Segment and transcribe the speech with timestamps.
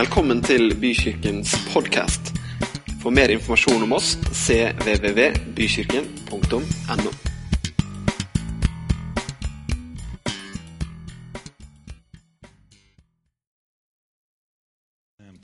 [0.00, 2.20] Velkommen til Bykirkens podkast.
[3.02, 7.10] For mer informasjon om oss cvvvbykirken.no.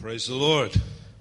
[0.01, 0.71] Praise the Lord.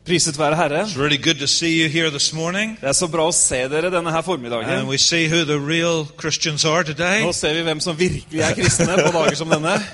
[0.06, 0.82] Priset være Herre.
[0.82, 2.78] It's really good to see you here this morning.
[2.82, 4.88] Det er så bra å se dere denne her And formiddagen.
[4.88, 7.26] we see who the real Christians are today.
[7.26, 9.80] Nå ser vi hvem som virkelig er kristne på dager som denne.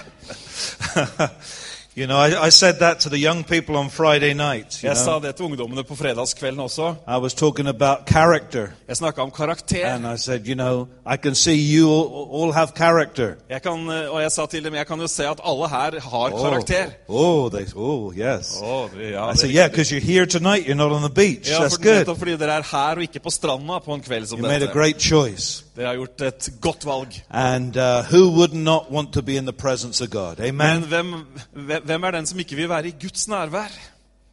[2.02, 4.82] You know, I, I said that to the young people on Friday night.
[4.84, 5.20] You Jeg sa know?
[5.20, 6.96] det til ungdommene på fredagskvelden også.
[7.08, 8.68] I was talking about character.
[8.88, 9.86] Jeg snakka om karakter.
[9.86, 13.36] And I said, you know, I can see you all, all have character.
[13.50, 16.30] Jeg kan, og jeg sa til dem jeg kan jo se at alle her har
[16.30, 16.86] karakter.
[17.08, 18.58] Oh, they, oh yes.
[18.64, 20.66] Oh, ja, I said, yeah, because you're here tonight.
[20.68, 21.50] You're not on the beach.
[21.50, 21.98] ja, That's good.
[21.98, 24.56] nettopp fordi dere er her og ikke på stranda på en kveld som You made
[24.56, 24.74] a dette.
[24.74, 25.64] great choice.
[25.76, 27.22] Dere har gjort et godt valg.
[27.30, 30.52] And uh, who would not want to be in the presence of God?
[30.54, 31.14] Men hvem,
[31.54, 33.68] hvem, hvem er den som ikke vil være i Guds nærvær?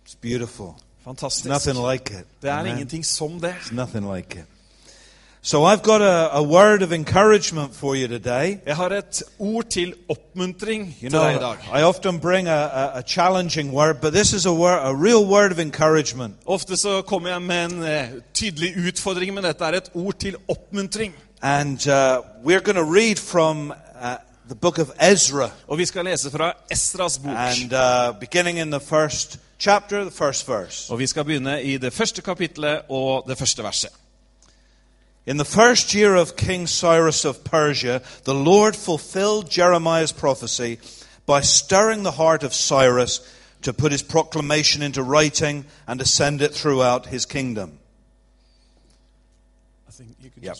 [0.06, 0.74] It's beautiful.
[1.04, 1.46] Fantastisk.
[1.46, 2.26] Nothing like it.
[2.42, 2.72] Det er Amen.
[2.72, 3.54] ingenting som det.
[3.72, 4.44] Nothing like it.
[5.42, 8.58] So I've got a, a word of encouragement for you today.
[8.66, 11.80] Jeg har et ord til oppmuntring You til know, deg i dag.
[11.80, 15.26] I often bring a, a, a challenging word, but this is a, word, a real
[15.26, 16.34] word of encouragement.
[16.46, 20.36] Ofte så kommer jeg med en uh, tydelig utfordring, men dette er et ord til
[20.48, 21.14] oppmuntring.
[21.42, 23.72] And uh, we're going to read from
[24.48, 27.36] the book of Ezra, Og vi skal lese fra Esras bok.
[27.36, 30.90] and uh, beginning in the first chapter, the first verse.
[30.92, 33.90] Og vi skal begynne i det første kapitlet og det første verset.
[35.26, 40.76] In the first year of King Cyrus of Persia, the Lord fulfilled Jeremiah's prophecy
[41.26, 43.20] by stirring the heart of Cyrus
[43.62, 47.78] to put his proclamation into writing and to send it throughout his kingdom.
[49.88, 50.56] I think you can Yep.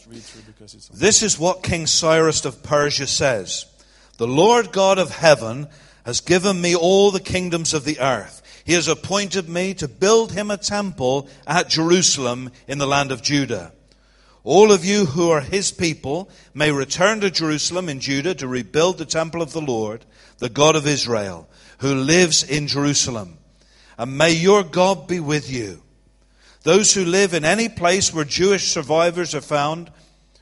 [0.92, 3.64] This is what King Cyrus of Persia says
[4.18, 5.68] The Lord God of heaven
[6.04, 8.42] has given me all the kingdoms of the earth.
[8.64, 13.22] He has appointed me to build him a temple at Jerusalem in the land of
[13.22, 13.72] Judah.
[14.42, 18.98] All of you who are his people may return to Jerusalem in Judah to rebuild
[18.98, 20.04] the temple of the Lord,
[20.38, 21.48] the God of Israel,
[21.78, 23.38] who lives in Jerusalem.
[23.96, 25.82] And may your God be with you.
[26.64, 29.92] Those who live in any place where Jewish survivors are found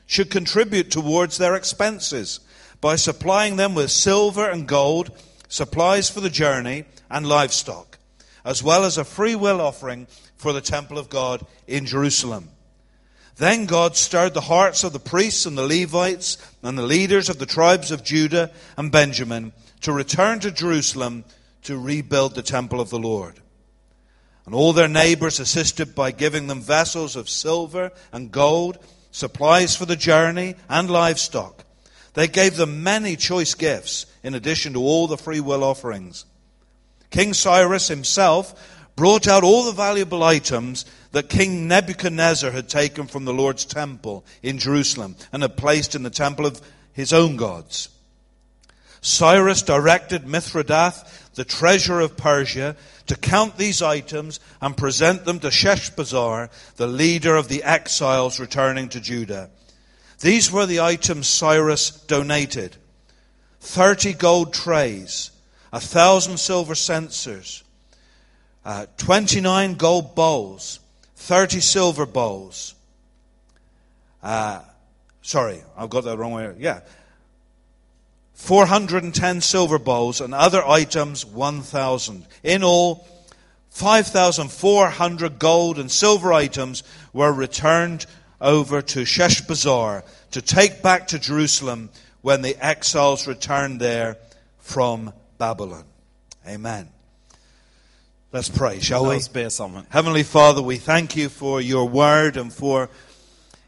[0.07, 2.39] should contribute towards their expenses
[2.81, 5.11] by supplying them with silver and gold,
[5.47, 7.97] supplies for the journey, and livestock,
[8.43, 12.49] as well as a free will offering for the temple of God in Jerusalem.
[13.37, 17.37] Then God stirred the hearts of the priests and the Levites and the leaders of
[17.37, 21.23] the tribes of Judah and Benjamin to return to Jerusalem
[21.63, 23.39] to rebuild the temple of the Lord.
[24.45, 28.79] And all their neighbors assisted by giving them vessels of silver and gold,
[29.11, 31.63] supplies for the journey, and livestock.
[32.17, 36.25] They gave them many choice gifts in addition to all the free will offerings.
[37.11, 43.25] King Cyrus himself brought out all the valuable items that King Nebuchadnezzar had taken from
[43.25, 46.59] the Lord's temple in Jerusalem and had placed in the temple of
[46.91, 47.87] his own gods.
[48.99, 52.75] Cyrus directed Mithridath, the treasurer of Persia,
[53.05, 58.89] to count these items and present them to Sheshbazzar, the leader of the exiles returning
[58.89, 59.51] to Judah.
[60.19, 62.75] These were the items Cyrus donated
[63.59, 65.31] 30 gold trays,
[65.71, 67.63] a thousand silver censers,
[68.65, 70.79] uh, 29 gold bowls,
[71.15, 72.73] 30 silver bowls.
[74.23, 74.61] Uh,
[75.21, 76.53] sorry, I've got that wrong way.
[76.57, 76.81] Yeah.
[78.33, 82.25] 410 silver bowls and other items 1,000.
[82.43, 83.07] In all,
[83.69, 86.83] 5,400 gold and silver items
[87.13, 88.05] were returned
[88.39, 91.89] over to Sheshbazzar to take back to Jerusalem
[92.21, 94.17] when the exiles returned there
[94.59, 95.85] from Babylon.
[96.47, 96.89] Amen.
[98.33, 99.15] Let's pray, shall we?
[99.15, 99.85] oss be sammen.
[99.89, 102.89] Heavenly Father, we thank you for your word and for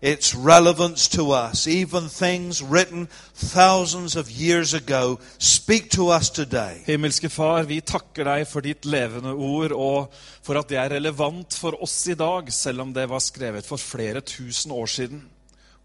[0.01, 1.67] its relevance to us.
[1.67, 6.83] Even things written thousands of years ago speak to us today.
[6.85, 10.13] Himmelske Far, vi takker deg for ditt levende ord, og
[10.43, 13.77] for at det er relevant for oss i dag, selv om det var skrevet for
[13.77, 15.23] flere tusen år siden.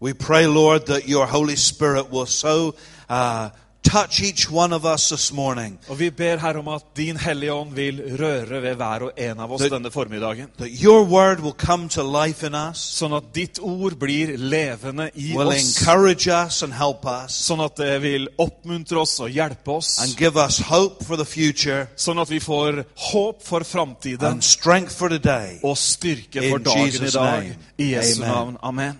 [0.01, 2.75] We pray, Lord, that your Holy Spirit will so
[3.09, 3.49] uh,
[3.85, 7.53] touch each one of us this morning Og vi ber Herre om at din Hellige
[7.53, 10.47] Ånd vil røre ved hver og en av oss Det- denne formiddagen.
[10.57, 15.09] that your word will come to life in us, Sånn at ditt ord blir levende
[15.15, 15.77] i will oss.
[15.81, 19.99] encourage us and help us, Sånn at det vil oppmuntre oss og hjelpe oss.
[20.01, 24.43] and give us hope for the future Sånn at vi får håp for framtiden and
[24.43, 25.59] strength for today.
[25.63, 27.43] og styrke for In dagen i Jesus' dag.
[27.43, 27.55] name.
[27.77, 28.33] I Jesu Amen.
[28.35, 28.57] navn.
[28.63, 28.99] Amen.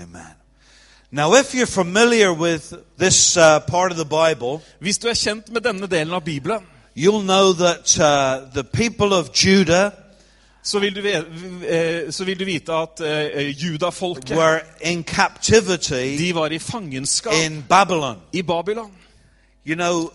[0.00, 0.45] Amen.
[1.10, 5.52] Now, if you're familiar with this uh, part of the Bible, Hvis du er kjent
[5.52, 6.62] med denne delen av Bibelen,
[6.96, 9.90] you'll know that uh, the people of Judah
[10.62, 11.24] så vil du, ve-
[11.68, 17.32] eh, så vil du vite at eh, judafolket were in captivity de var i fangenskap
[17.46, 18.16] in Babylon.
[18.32, 18.90] i Babylon.
[19.66, 20.10] You know,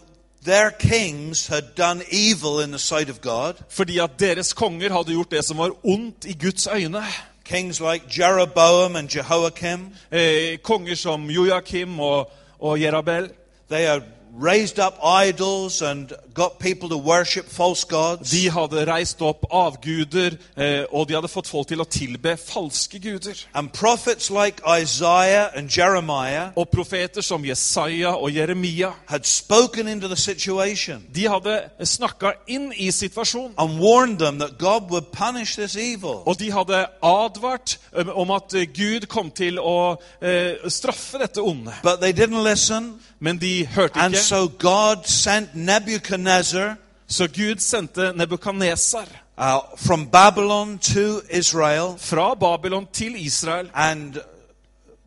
[0.46, 3.54] their kings had done evil in the sight of God.
[3.70, 7.04] Fordi at deres konger hadde gjort det som var ondt i Guds øyne.
[7.52, 9.80] Kings like Jeroboam and Jehoiakim,
[10.12, 13.30] Eh, konger som Joakim og, og Jerabel.
[13.70, 14.04] they had
[14.34, 18.32] raised up idols and got people to worship false gods.
[18.32, 23.00] De hadde reist opp avguder, eh, og de hadde fått folk til å tilbe falske
[23.00, 23.36] guder.
[23.54, 30.08] And prophets like Isaiah and Jeremiah Og profeter som Jesaja og Jeremia had spoken into
[30.08, 33.54] the situation de hadde snakka inn i situasjonen.
[33.58, 36.24] and warned them that God would punish this evil.
[36.26, 41.74] Og de hadde advart eh, om at Gud kom til å eh, straffe dette onde.
[41.84, 44.18] But they didn't listen, Men de hørte ikke.
[44.22, 46.76] So God sent Nebuchadnezzar
[47.08, 49.08] Så Gud sendte Nebukadnesar
[49.38, 53.70] uh, from Babylon to Israel, fra Babylon til Israel.
[53.74, 54.14] and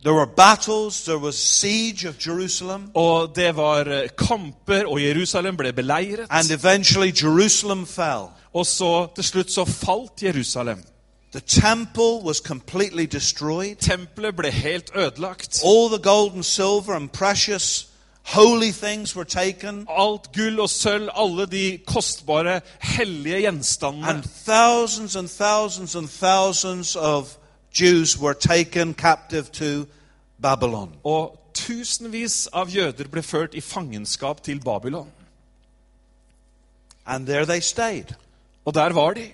[0.03, 5.57] there were battles, there was siege of Jerusalem, Og det var eh, kamper, og Jerusalem
[5.57, 6.27] ble beleiret.
[6.31, 8.27] and eventually Jerusalem fell.
[8.55, 10.83] Og så til slutt så falt Jerusalem.
[11.33, 13.77] The temple was completely destroyed.
[13.77, 15.61] Tempelet ble helt ødelagt.
[15.65, 17.89] All the gold and silver and precious
[18.25, 24.09] holy things were taken, Alt gull og sølv, alle de kostbare, hellige gjenstandene.
[24.09, 27.37] and thousands and thousands and thousands of
[27.81, 29.87] Jews were taken captive to
[30.43, 30.91] Babylon.
[31.05, 35.09] Og tusenvis av jøder ble ført i fangenskap til Babylon.
[37.07, 38.15] And there they stayed.
[38.65, 39.31] Og der var de.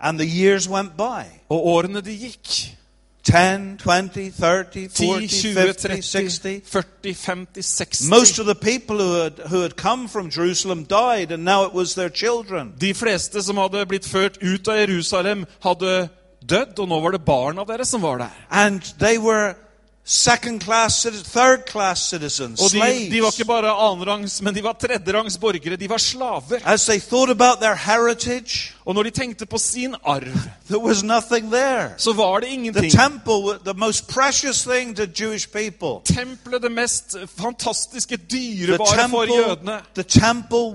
[0.00, 2.76] And the years went by Og årene de gikk
[3.22, 6.60] 10, 20, 30, 40, 20, 50, 30, 60.
[6.60, 11.30] 40, 50, 60 Most of the people who had, who had come from Jerusalem died,
[11.30, 12.74] and now it was their children.
[12.78, 16.08] De fleste som hadde blitt ført ut av Jerusalem, hadde
[16.42, 18.34] dødd, og nå var det barna deres som var der.
[18.50, 19.54] And they were
[21.94, 25.76] citizens, Og de, de var ikke bare annenrangs, men de var tredjerangs borgere.
[25.78, 26.58] De var slaver.
[27.76, 30.38] Heritage, Og når de tenkte på sin arv,
[31.98, 32.90] så var det The ingenting.
[32.92, 33.74] temple, the.
[36.04, 39.80] Tempelet, det mest fantastiske dyrebare dyrebare for jødene.
[40.04, 40.74] temple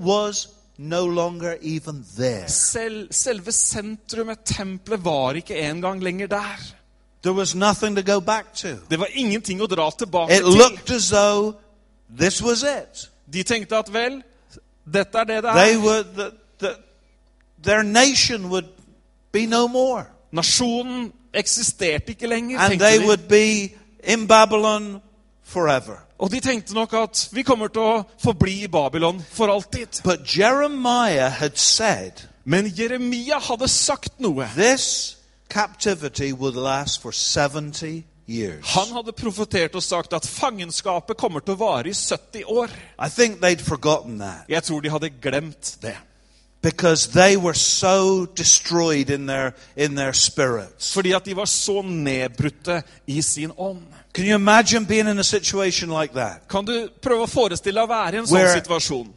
[0.78, 2.48] no longer even there.
[2.48, 6.77] Selv, selve sentrumet, tempelet, var ikke engang lenger der.
[7.22, 8.68] There was nothing to go back to.
[8.90, 10.46] Det var ingenting å dra tilbake It til.
[10.58, 11.54] looked as though
[12.20, 13.08] this was it.
[13.32, 14.22] De tenkte at vel,
[14.92, 15.78] dette er det det They er.
[15.78, 16.74] were the, the,
[17.62, 18.66] their nation would
[19.32, 23.06] be no more, Nasjonen eksisterte ikke lenger, and they de.
[23.06, 23.74] would be
[24.04, 25.00] in Babylon
[25.44, 25.96] forever.
[26.18, 30.00] Og de tenkte nok at vi kommer til å forbli i Babylon for alltid.
[30.04, 32.12] But Jeremiah had said,
[32.44, 34.48] Men Jeremia hadde sagt noe.
[34.56, 35.17] This
[35.48, 38.64] captivity would last for 70 years.
[38.74, 42.68] Han hadde profetert og sagt at fangenskapet kommer til å vare i 70 år.
[42.98, 45.96] I think they'd forgotten that Jeg tror de hadde glemt det.
[46.62, 50.92] because they were so destroyed in their, in their spirits.
[50.92, 53.82] Fordi at de var så nedbrutte i sin ånd.
[54.14, 56.48] Can you imagine being in a situation like that?
[56.48, 59.12] Kan du prøve å forestille deg å være i en sånn Where- situasjon?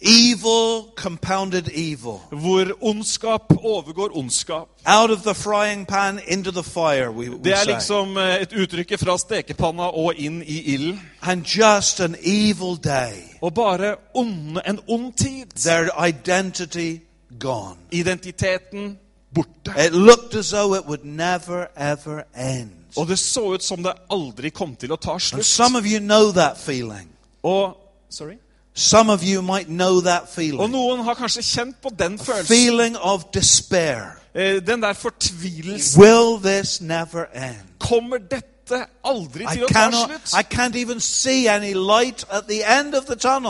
[0.00, 2.20] Evil compounded evil.
[2.30, 4.68] Hvor ondskap overgår ondskap.
[4.86, 8.52] Out of the frying pan into the fire, we, we Det er liksom eh, et
[8.52, 11.00] uttrykk fra stekepanna og inn i ilden.
[11.22, 13.22] And just an evil day.
[13.40, 15.46] Og bare onde, en ond tid.
[15.56, 16.98] Their identity
[17.40, 17.76] gone.
[17.92, 18.98] Identiteten
[19.34, 19.86] borte.
[19.86, 22.70] It looked as though it would never, ever end.
[22.96, 25.44] Og det så ut som det aldri kom til å ta And slutt.
[25.44, 27.08] some of you know that feeling.
[27.42, 27.76] Og,
[28.10, 28.36] sorry?
[28.78, 30.70] Some of you might know that og feeling.
[30.70, 34.00] noen har kanskje kjent på den A feeling of despair.
[34.34, 36.02] Eh, Den der fortvilelsen.
[36.02, 37.56] Will this never end?
[37.78, 40.32] Kommer dette aldri til å ta slutt?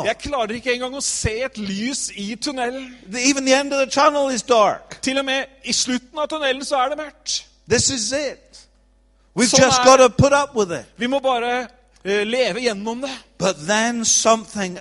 [0.06, 2.94] Jeg klarer ikke engang å se et lys i tunnelen.
[5.02, 7.42] Til og med i slutten av tunnelen så er det mørkt.
[9.36, 9.62] Sånn
[10.72, 10.84] er-.
[10.96, 11.66] Vi må bare
[12.04, 13.10] uh, leve gjennom det.
[13.38, 14.78] But then something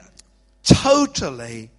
[0.65, 1.69] totally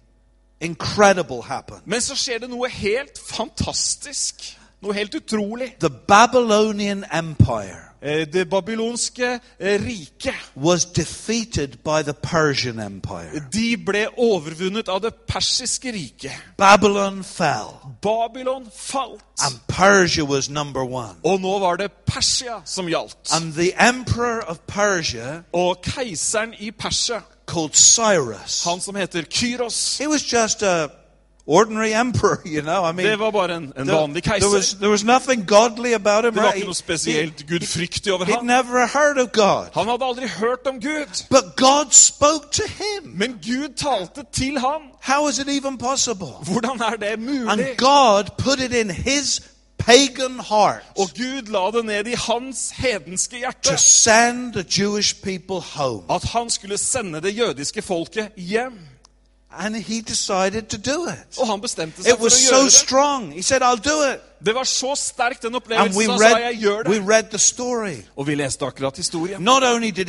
[0.61, 1.81] incredible happened.
[1.85, 4.57] Men så skjer det noe helt fantastisk.
[4.81, 5.75] Noe helt utrolig.
[5.79, 13.41] The Babylonian Empire Eh, Det babylonske eh, riket was defeated by the Persian Empire.
[13.53, 16.31] de ble overvunnet av det persiske riket.
[16.57, 19.23] Babylon fell, Babylon falt.
[19.39, 21.15] and Persia was number one.
[21.23, 23.33] Og nå var det Persia som gjaldt.
[23.33, 28.63] And the emperor of Persia Og keiseren i Persia called Cyrus.
[28.65, 29.97] Han som heter Kyros.
[29.97, 30.87] He was just a
[31.49, 32.83] ordinary emperor, you know.
[32.89, 35.93] I mean, Det var bare en, en there, vanlig there was there was nothing godly
[35.93, 36.33] about him.
[36.33, 36.55] Det var Right?
[36.55, 38.65] ikke noe spesielt gudfryktig over He, would ham.
[38.65, 41.25] never heard of God, Han hadde aldri hørt om Gud.
[41.29, 43.11] but God spoke to him.
[43.15, 44.81] Men Gud talte til ham.
[45.01, 46.27] How is it even possible?
[46.43, 47.49] Hvordan er det mulig?
[47.51, 49.41] And God put it in His
[49.87, 55.15] pagan heart Og Gud la det ned i hans hedenske hjerte to send the Jewish
[55.23, 58.79] people home, at han skulle sende det jødiske folket hjem.
[59.59, 61.37] and He decided to do it.
[61.39, 62.73] Og han bestemte seg It for was å so det.
[62.73, 63.33] strong.
[63.33, 65.93] He said, "I'll do it." Det var så sterk den opplevelsen.
[66.09, 66.91] Han sa, jeg gjør det.
[68.15, 69.41] Og vi leste akkurat historien.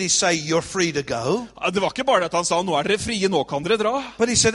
[0.09, 0.51] Say,
[1.03, 3.77] go, Det var ikke bare at han sa nå er dere frie, nå kan dere
[3.81, 4.03] dra.
[4.37, 4.55] said,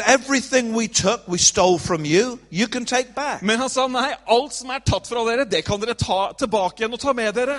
[0.76, 1.38] we took, we
[2.06, 2.68] you, you.
[3.42, 6.84] Men han sa nei, alt som er tatt fra dere, det kan dere ta tilbake
[6.84, 7.58] igjen og ta med dere.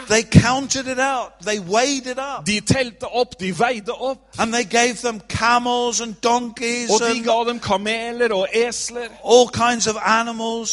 [2.46, 4.20] De telte opp, de veide opp.
[6.90, 9.08] Og de ga dem kameler og esler.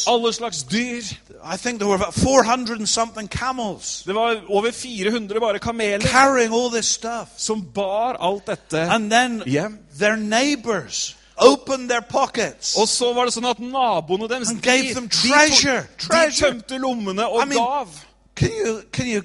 [0.08, 1.04] Alle slags dyr.
[1.44, 6.00] I think there were about 400 and something camels Det var over 400 bare kameler
[6.08, 7.28] carrying all this stuff.
[7.38, 9.78] som bar alt dette And then hjem.
[10.00, 12.76] their neighbors opened their pockets.
[12.78, 16.52] Og så var det sånn at naboene deres And gave them de, treasure, de treasure.
[16.52, 17.88] tømte lommene og I mean- gav.
[18.36, 19.22] Can you, can you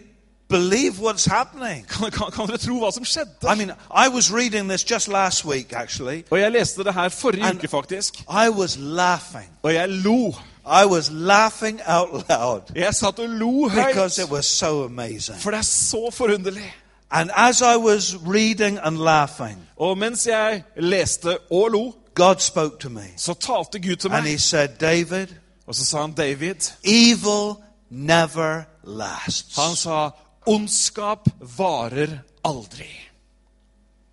[0.49, 1.85] believe what's happening?
[1.89, 3.53] Kan, kan, kan dere tro hva som skjedde?
[3.53, 6.25] I mean, I was reading this just last week, actually.
[6.31, 8.21] Og jeg leste det her forrige And- uke, faktisk.
[8.31, 9.49] I was laughing.
[9.63, 10.33] Og jeg lo.
[10.67, 14.33] I was laughing out loud Jeg satt og lo because it høyt.
[14.33, 15.39] was so amazing.
[15.41, 16.75] For det er så forunderlig.
[17.11, 22.79] And as I was reading and laughing, Og mens jeg leste og lo, God spoke
[22.79, 23.05] to me.
[23.17, 24.41] så talte Gud til And He meg.
[24.41, 25.27] said, David,
[25.67, 27.55] Og så sa han David evil
[27.91, 29.57] never lasts.
[29.57, 30.11] Han sa
[30.47, 31.19] ondskap
[31.59, 32.09] varer
[32.45, 32.91] aldri.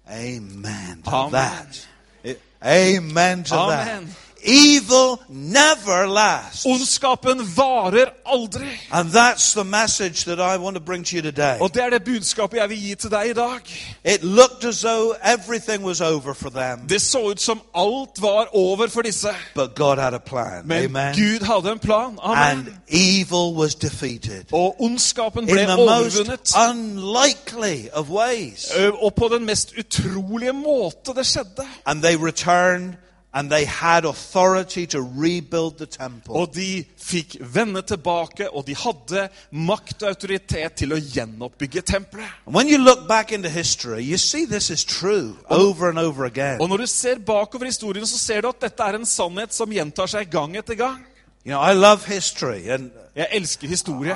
[0.10, 1.31] Amen to Amen.
[1.31, 1.88] that.
[2.65, 4.03] Amen to Amen.
[4.07, 4.17] that.
[4.46, 6.66] Evil never lasts.
[6.66, 8.68] Ondskapen varer aldri.
[8.92, 11.58] And that's the message that I want to bring to you today.
[11.62, 13.60] Og det er det budskapet jeg vil gi til deg i dag.
[14.06, 18.48] It looked as though everything was over for them, Det så ut som alt var
[18.54, 19.28] over for disse.
[19.56, 20.62] but God had a plan.
[20.66, 21.16] Men Amen.
[21.16, 22.20] Gud hadde en plan.
[22.24, 22.58] Amen.
[22.58, 28.72] And evil was defeated Og ondskapen in ble the most unlikely of ways.
[29.02, 31.68] Og på den mest utrolige måte det skjedde.
[31.86, 32.94] And they returned
[33.34, 36.36] and they had authority to rebuild the temple.
[36.36, 42.25] Og de fikk vende tilbake, og de hadde makt og autoritet til å gjenoppbygge tempelet.
[42.46, 46.62] When you look back into history, you see this is true over and over again.
[46.62, 49.72] Og når du ser bakover historien, så ser du at dette er en sannhet som
[49.72, 51.02] gjentar seg gang etter gang.
[51.46, 54.16] You know, I love history and Jeg elsker historie.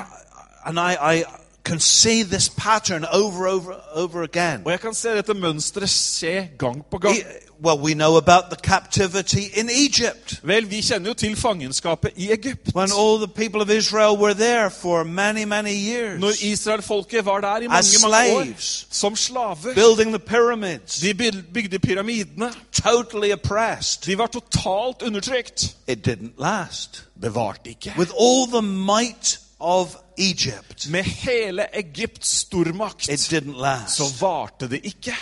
[0.64, 1.24] and I, I
[1.68, 4.62] can see this pattern over over over again.
[4.64, 7.16] Og jeg kan se dette mønsteret skje gang på gang.
[7.16, 7.22] E-
[7.64, 12.30] Well, we know about the captivity in Egypt Vel, vi kjenner jo til fangenskapet i
[12.32, 12.60] Egypt.
[12.74, 17.40] when all the people of Israel were there for many, many years, Når israelfolket var
[17.40, 18.54] der i As mange, mange år
[18.90, 19.74] som slaver.
[19.74, 21.14] building the pyramids, De
[21.54, 22.52] bygde pyramidene.
[22.84, 24.02] totally oppressed.
[24.06, 25.76] De var totalt undertrykt.
[25.88, 27.04] It didn't last.
[27.22, 27.94] Det varte ikke.
[27.98, 33.96] With all the might of Egypt, Med hele Egypts stormakt it didn't last.
[33.96, 35.14] så varte det ikke.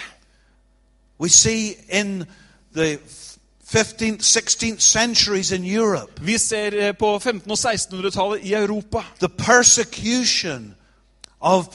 [1.21, 2.25] We see in
[2.77, 2.99] the
[3.75, 9.29] 15th, 16th centuries in Europe Vi ser eh, på 1500- og 1600-tallet i Europa the
[9.29, 10.75] persecution
[11.41, 11.67] of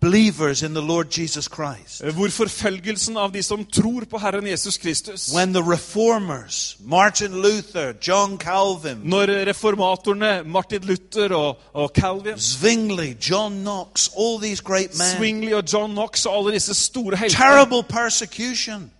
[0.00, 2.02] believers in the Lord Jesus Christ.
[2.04, 7.32] eh, hvor forfølgelsen av de som tror på Herren Jesus Kristus When the reformers, Martin
[7.42, 14.62] Luther, John Calvin, Når reformatorene Martin Luther og, og Calvin, Zwingli, John Knox, all these
[14.62, 18.90] great men, Zwingli og John Knox og alle disse store heltene terrible persecution.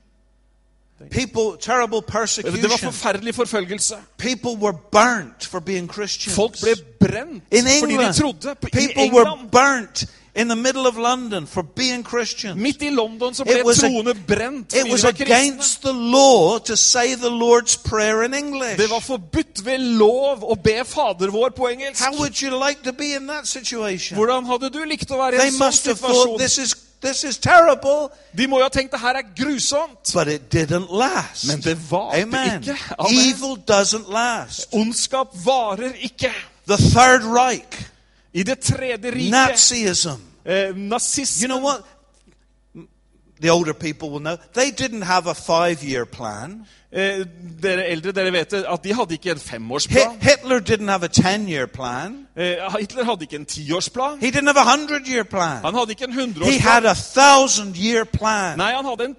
[1.11, 2.79] People, terrible Det var persecution.
[2.93, 3.95] forferdelig forfølgelse.
[4.19, 6.35] People were burnt for being Christians.
[6.37, 7.43] Folk ble brent
[7.81, 8.55] fordi de trodde.
[8.61, 10.07] på- I people were England, burnt
[10.39, 12.57] in the middle of London for being Christians.
[12.57, 15.35] midt i London, så ble troende brent It fordi was de var kristne.
[15.35, 18.77] against the law to say the Lord's Prayer in English.
[18.79, 22.05] Det var forbudt ved lov å be Fader vår på engelsk.
[22.05, 24.17] How would you like to be in that situation?
[24.17, 26.39] Hvordan hadde du likt å være i en sånn must have thought situasjon?
[26.39, 30.13] this is this is terrible, De må jo ha tenkt det her er grusomt.
[30.15, 31.45] but it didn't last.
[31.47, 32.63] Men det varte Amen.
[32.63, 32.77] ikke.
[32.99, 33.13] Amen.
[33.15, 34.67] Evil doesn't last.
[34.73, 36.31] Ondskap varer ikke.
[36.69, 37.87] The Third Reich,
[38.35, 40.21] I det tredje riket, Nazism.
[40.49, 41.85] Eh, nazisme You know what?
[43.41, 46.67] the older people will know, they didn't have a five year plan.
[46.91, 47.25] Eh,
[47.61, 50.17] dere eldre dere vet at de hadde ikke en femårsplan.
[50.21, 52.27] Hitler didn't have a ten-year plan.
[52.37, 54.21] Eh, Hitler hadde ikke en tiårsplan.
[54.21, 55.63] He didn't have a 100 year plan.
[55.65, 58.57] Han hadde ikke en He had a thousand year plan.
[58.57, 59.17] Nei, han hadde en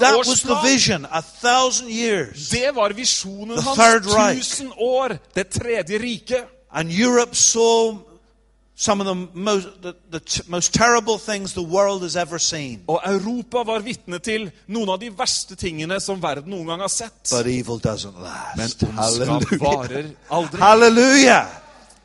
[0.00, 2.48] That was the vision, a thousand years.
[2.48, 4.14] Det var visjonen The Third hans.
[4.14, 4.38] Reich.
[4.38, 5.18] Tusen år.
[5.34, 6.44] Det tredje riket.
[6.72, 7.94] And Europe saw
[8.76, 12.82] some of the most, the, the most terrible things the world has ever seen.
[12.86, 16.90] Og Europa var vitne til noen av de verste tingene som verden noen gang har
[16.90, 17.30] sett.
[17.30, 18.82] But evil doesn't Men last.
[18.82, 20.60] ondskap varer aldri.
[20.60, 21.46] Hallelujah.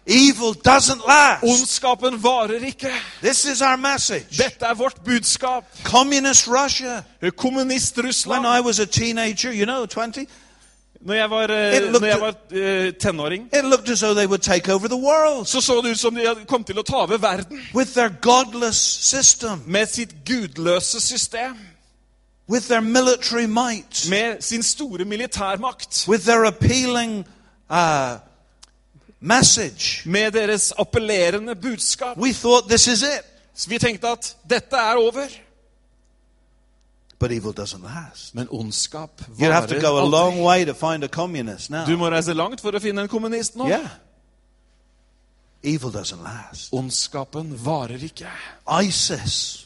[0.05, 1.43] Evil doesn't last.
[1.43, 2.91] Ondskapen varer ikke.
[3.21, 4.37] This is our message.
[4.37, 5.65] Dette er vårt budskap.
[5.83, 7.03] Communist Russia.
[7.21, 8.45] When.
[8.45, 10.27] I was a teenager, you know, 20,
[11.01, 14.87] Når jeg var, eh, looked- når jeg var uh, tenåring, as they would take over
[14.87, 17.93] the world så så det ut som de kom til å ta over verden with
[17.93, 18.09] their
[18.73, 21.57] system, med sitt gudløse system.
[22.49, 26.05] with their military might, Med sin store militærmakt.
[26.07, 27.25] with their appealing
[27.69, 28.17] uh,
[29.19, 30.01] message.
[30.09, 32.17] Med deres appellerende budskap.
[32.17, 33.21] We thought this is it.
[33.55, 35.27] Så vi tenkte at dette er over.
[37.19, 38.33] But evil doesn't last.
[38.33, 41.85] Men ondskap You have to varer go a long way to find a communist now.
[41.85, 43.67] Du må reise langt for å finne en kommunist nå.
[43.67, 43.89] Yeah.
[45.61, 46.71] Evil doesn't last.
[46.71, 48.29] Ondskapen varer ikke.
[48.81, 49.65] ISIS.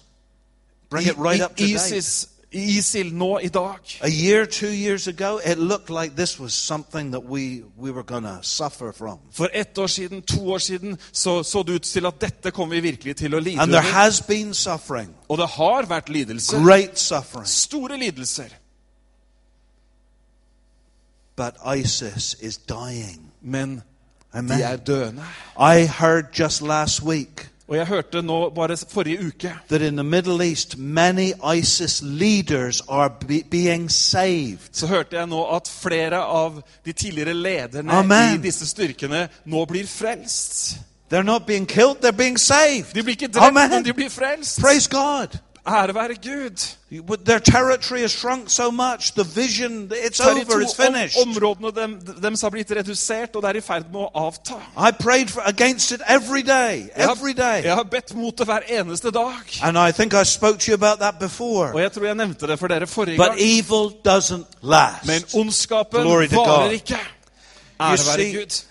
[0.89, 1.75] Bring it right up to I- date.
[1.75, 3.79] ISIS, ISIL nå i dag.
[4.01, 8.03] A year, two years ago, it looked like this was something that we, we were
[8.03, 9.19] going to suffer from.
[9.31, 12.69] For ett år siden, to år siden, så så det ut til at dette kom
[12.71, 16.63] vi virkelig til å lide And there has been suffering, Og det har vært lidelser.
[16.63, 17.47] great suffering.
[17.47, 18.49] Store lidelser.
[21.35, 23.31] But ISIS is dying.
[23.41, 23.81] Men
[24.33, 24.79] de er Amen.
[24.87, 25.23] døende.
[25.59, 30.03] I heard just last week Og jeg hørte nå bare forrige uke that in the
[30.03, 30.75] Middle East,
[31.57, 33.41] ISIS leaders are be-
[34.71, 38.35] så hørte jeg nå at flere av de tidligere lederne Amen.
[38.35, 40.77] i disse styrkene nå blir frelst.
[41.09, 42.93] They're not being killed, they're being saved.
[42.93, 43.69] De blir ikke drept, Amen.
[43.69, 44.61] men de blir frelst.
[44.61, 45.37] Praise God.
[45.67, 47.17] Ære være Gud.
[47.25, 51.21] Their territory has shrunk so much, the vision, it's over, it's finished.
[51.27, 54.57] områdene dem, deres har blitt redusert, og det er i ferd med å avta.
[54.77, 57.63] I prayed for, against it every day, every day.
[57.63, 59.33] jeg har bedt mot det hver eneste dag.
[59.63, 61.79] And I think I spoke to you about that Og before.
[61.79, 63.41] jeg tror jeg nevnte det for dere forrige But gang.
[63.41, 65.05] evil doesn't last.
[65.07, 66.99] Men ondskapen Glory varer ikke.
[67.81, 68.63] Ære være Gud.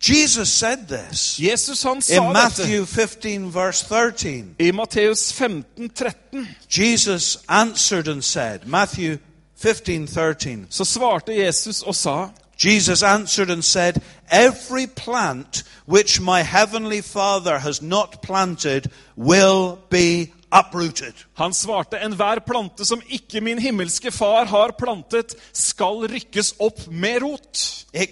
[0.00, 4.56] Jesus said this Jesus han in sa dette Matthew 15, verse 13.
[4.58, 6.48] i Matteus 15, 13.
[6.68, 9.18] Jesus answered and said, Matthew
[9.56, 10.66] 15, 13.
[10.70, 17.58] Så svarte Jesus og sa Jesus answered and said, Every plant which my heavenly Father
[17.58, 21.14] has not planted will be uprooted.
[21.34, 27.22] Han svarte, enhver plante som ikke min himmelske far har plantet, skal rykkes opp med
[27.22, 27.66] rot.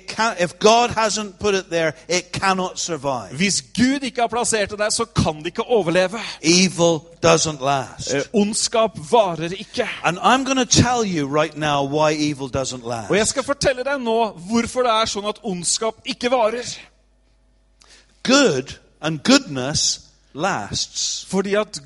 [0.09, 3.37] Can, if God hasn't put it there, it cannot survive.
[3.37, 6.19] Hvis Gud ikke har plassert det der, så kan det ikke overleve.
[6.43, 8.15] Evil doesn't last.
[8.15, 9.89] Eh, ondskap varer ikke.
[10.05, 13.85] And I'm going to tell you right now why evil doesn't Og jeg skal fortelle
[13.85, 16.67] deg nå hvorfor det er sånn at ondskap ikke varer.
[18.23, 20.01] Good and goodness
[20.35, 21.27] lasts.
[21.31, 21.81] Fordi at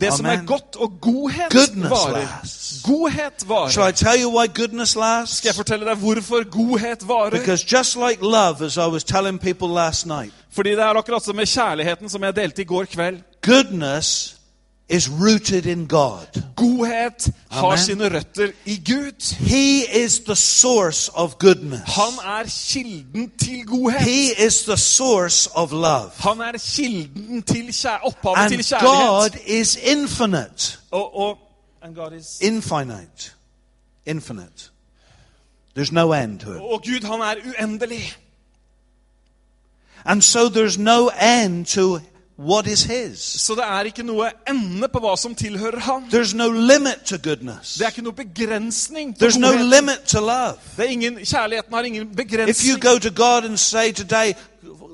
[0.00, 2.18] det som er godt og godhet Goodness varer.
[2.42, 2.82] lasts.
[2.84, 3.88] Godhet Shall varer.
[3.88, 5.36] I tell you why goodness lasts?
[5.36, 7.30] Skal jeg fortelle deg hvorfor godhet varer?
[7.30, 11.22] Because just like love, as I was telling people last night, Fordi det er akkurat
[11.24, 13.18] som med kjærligheten som jeg delte i går kveld.
[13.46, 14.37] goodness
[14.88, 16.42] is rooted in God.
[16.56, 17.78] Godhet har Amen.
[17.78, 19.34] sine røtter i Gud.
[19.34, 21.82] He is the source of goodness.
[21.86, 24.00] Han er kilden til godhet.
[24.00, 26.10] He is the source of love.
[26.16, 29.08] Han er kilden til kjær opphavet And til kjærlighet.
[29.08, 30.78] God is infinite.
[30.90, 31.38] Og, og
[31.82, 33.32] and God is, Infinite.
[34.06, 34.70] Infinite.
[35.78, 36.60] There's no end to it.
[36.60, 38.16] og Gud, han er uendelig.
[40.04, 42.00] And so there's no end to
[42.38, 43.18] what is His.
[43.18, 46.04] Så det er ikke noe ende på hva som tilhører ham.
[46.12, 47.74] There's no limit to goodness.
[47.74, 50.54] Det er ikke noe begrensning til There's no limit to love.
[50.76, 52.80] Det er ingen, kjærligheten har ingen If you begrensning.
[52.82, 54.32] go to God and say today,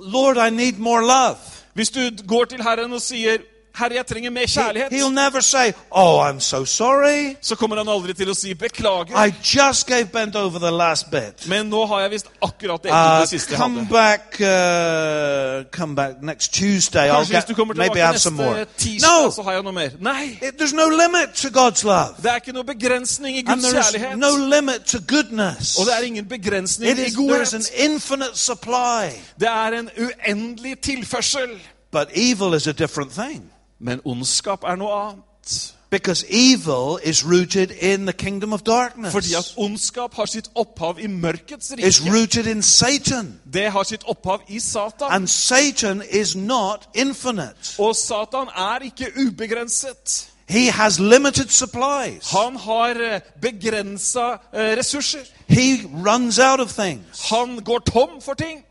[0.06, 1.36] Lord, I need more love,
[1.74, 3.36] Hvis du går til Herren og sier
[3.76, 7.34] 'Herre, jeg trenger mer he- kjærlighet', He'll never say, Oh, I'm so sorry.
[7.42, 9.26] så kommer han aldri til å si 'beklager'.
[9.26, 11.48] I just gave bent over the last bit.
[11.48, 13.90] Men nå har jeg visst akkurat det, Uh, det siste jeg come hadde.
[13.90, 17.08] back, uh, come back next Tuesday.
[17.08, 18.54] I'll Kanskje hvis get, du kommer maybe tilbake have some more.
[18.54, 19.90] neste tirsdag, No, så har jeg noe mer.
[20.00, 20.38] Nei!
[20.42, 23.64] it, there's no limit to God's love, Det er ikke noe begrensning i and Guds
[23.64, 24.18] there's kjærlighet.
[24.18, 25.78] no limit to goodness.
[25.78, 27.70] Og det er ingen begrensning It i is there's an godhet.
[27.78, 29.10] infinite supply,
[29.40, 31.50] Det er en uendelig tilførsel.
[31.92, 33.50] but evil is a different thing
[33.84, 35.74] Men ondskap er noe annet.
[35.90, 39.12] Because evil is rooted in the kingdom of darkness.
[39.12, 43.40] Fordi at ondskap har sitt opphav i mørkets It's rooted in Satan.
[43.52, 45.10] Det har sitt opphav i Satan.
[45.10, 47.76] And Satan is not infinite.
[47.78, 50.30] Og Satan er ikke ubegrenset.
[50.48, 52.30] He has limited supplies.
[52.30, 55.18] Han har begrensa ressurser.
[55.48, 57.30] He runs out of things.
[57.30, 58.64] Han går tom for ting.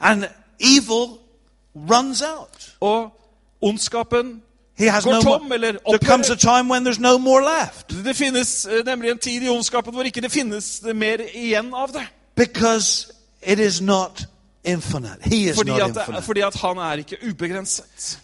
[0.00, 0.24] And
[0.60, 1.21] evil
[1.74, 2.72] runs out.
[2.80, 3.10] Og
[3.60, 4.42] ondskapen
[4.78, 5.54] He has Går no tom, more.
[5.54, 6.56] eller There comes a opphører.
[6.58, 8.04] time when there's no more left.
[8.04, 11.88] Det finnes eh, nemlig en tid i ondskapen hvor ikke det finnes mer igjen av
[11.92, 12.02] det.
[12.36, 14.26] Because it is not
[14.64, 15.16] infinite.
[15.22, 16.22] He is Fordi not at, infinite.
[16.22, 18.18] fordi at han er ikke ubegrenset.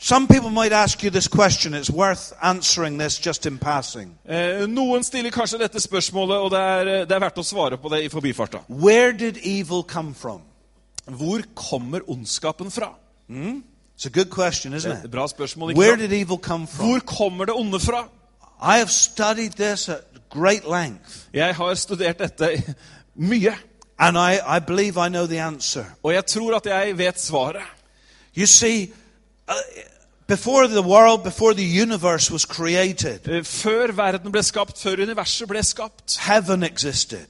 [0.00, 1.74] Some people might ask you this question.
[1.74, 4.12] It's worth answering this just in passing.
[4.28, 7.88] Eh, noen stiller kanskje dette spørsmålet, og det er, det er verdt å svare på
[7.88, 8.58] det i forbifarta.
[8.68, 10.40] Where did evil come from?
[11.08, 12.94] Hvor kommer ondskapen fra?
[13.98, 15.10] It's a good question, isn't it?
[15.10, 15.74] bra spørsmål.
[15.78, 16.86] Where did evil come from?
[16.88, 18.08] Hvor kommer det onde fra?
[18.62, 22.74] I have studied this at great length, Jeg har studert dette
[23.14, 23.54] mye,
[23.98, 25.84] and I, I believe I know the answer.
[26.02, 27.62] og jeg tror at jeg vet svaret.
[28.38, 28.92] You see,
[29.48, 29.54] uh,
[30.26, 35.48] before the world, before the universe was created, Eh, Før verden ble skapt, før universet
[35.48, 37.26] ble skapt, heaven existed.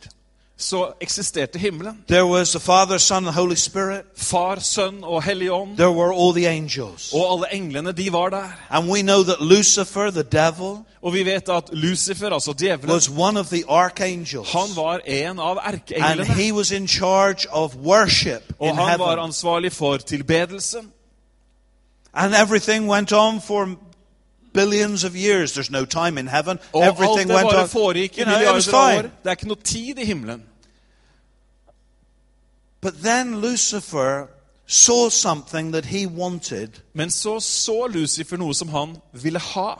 [0.60, 2.04] Så eksisterte himmelen.
[2.08, 4.02] There was the Father, Son, and Holy Spirit.
[4.16, 5.76] Far, Sønn og Hellig Ånd.
[5.76, 7.12] There were all the angels.
[7.12, 8.48] Og alle englene, de var der.
[8.70, 13.08] And we know that Lucifer, the devil, Og vi vet at Lucifer, altså djevelen, was
[13.08, 14.52] one of the archangels.
[14.52, 15.56] han var en av
[15.96, 20.92] And he was in charge of worship Og in han var ansvarlig for tilbedelsen.
[22.14, 23.68] And everything went on for
[24.52, 25.52] billions of years.
[25.52, 26.58] There's no time in heaven.
[26.72, 27.96] Og Everything went on.
[27.96, 29.02] You know, it was fine.
[29.02, 30.42] Det er ikke noe tid i himmelen.
[32.80, 34.26] But then Lucifer
[34.66, 39.74] saw something that he wanted Men så så Lucifer noe som han ville ha,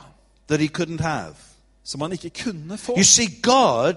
[0.47, 1.35] that he couldn't have.
[1.83, 2.93] som han ikke kunne få.
[2.97, 3.93] You see, God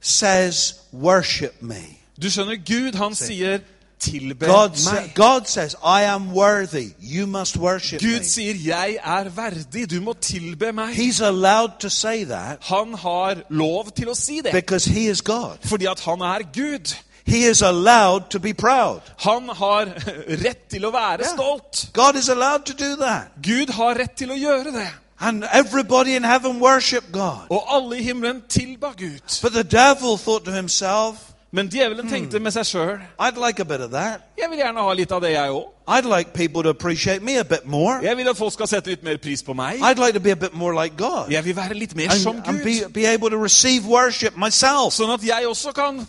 [0.00, 1.98] says, Worship me.
[2.22, 3.58] Du skjønner, Gud han sier
[3.98, 5.14] 'tilbe God, meg'.
[5.14, 6.88] God says, I am worthy.
[7.00, 8.24] You must worship Gud me.
[8.24, 10.94] sier 'jeg er verdig', du må tilbe meg.
[10.94, 15.22] He's allowed to say that Han har lov til å si det, because he is
[15.22, 15.56] God.
[15.60, 16.94] fordi at han er Gud.
[17.26, 19.00] He is allowed to be proud.
[19.18, 19.88] Han har
[20.44, 21.32] rett til å være yeah.
[21.32, 21.88] stolt.
[21.92, 23.32] God is allowed to do that.
[23.42, 24.90] Gud har rett til å gjøre det.
[25.20, 27.46] And everybody in heaven worship God.
[27.48, 29.22] Og alle i himmelen tilba Gud.
[29.42, 32.96] But the devil thought to himself, Men djevelen tenkte med seg sjøl
[33.38, 35.68] like jeg vil gjerne ha litt av det, jeg òg.
[35.86, 38.00] I'd like people to appreciate me a bit more.
[38.02, 39.78] Jeg vil at folk skal sette litt mer pris på meg.
[39.78, 41.30] I'd like to be a bit more like God.
[41.30, 42.92] Jeg vil være litt mer som And, be, Gud.
[42.92, 44.96] be able to receive worship myself.
[44.98, 46.02] Sånn at jeg også kan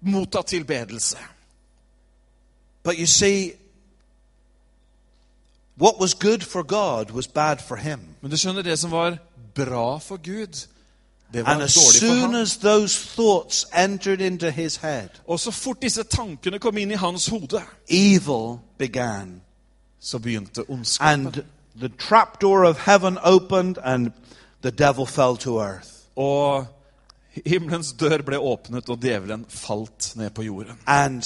[0.00, 1.16] motta tilbedelse.
[2.82, 3.52] But you see,
[5.78, 8.00] what was good for God was bad for him.
[8.20, 9.18] Men du skjønner, det som var
[9.54, 10.66] bra for Gud,
[11.32, 12.34] det var And as dårlig for soon ham.
[12.34, 16.94] as those thoughts entered into his head, Og så fort disse tankene kom inn i
[16.94, 19.40] hans hode, evil began.
[20.00, 21.26] så begynte ondskapen.
[21.26, 21.34] And
[21.80, 24.10] the trapdoor of heaven opened, and
[24.62, 25.88] the devil fell to earth.
[26.16, 26.66] Og
[27.46, 30.78] himmelens dør ble åpnet, og djevelen falt ned på jorden.
[30.86, 31.22] And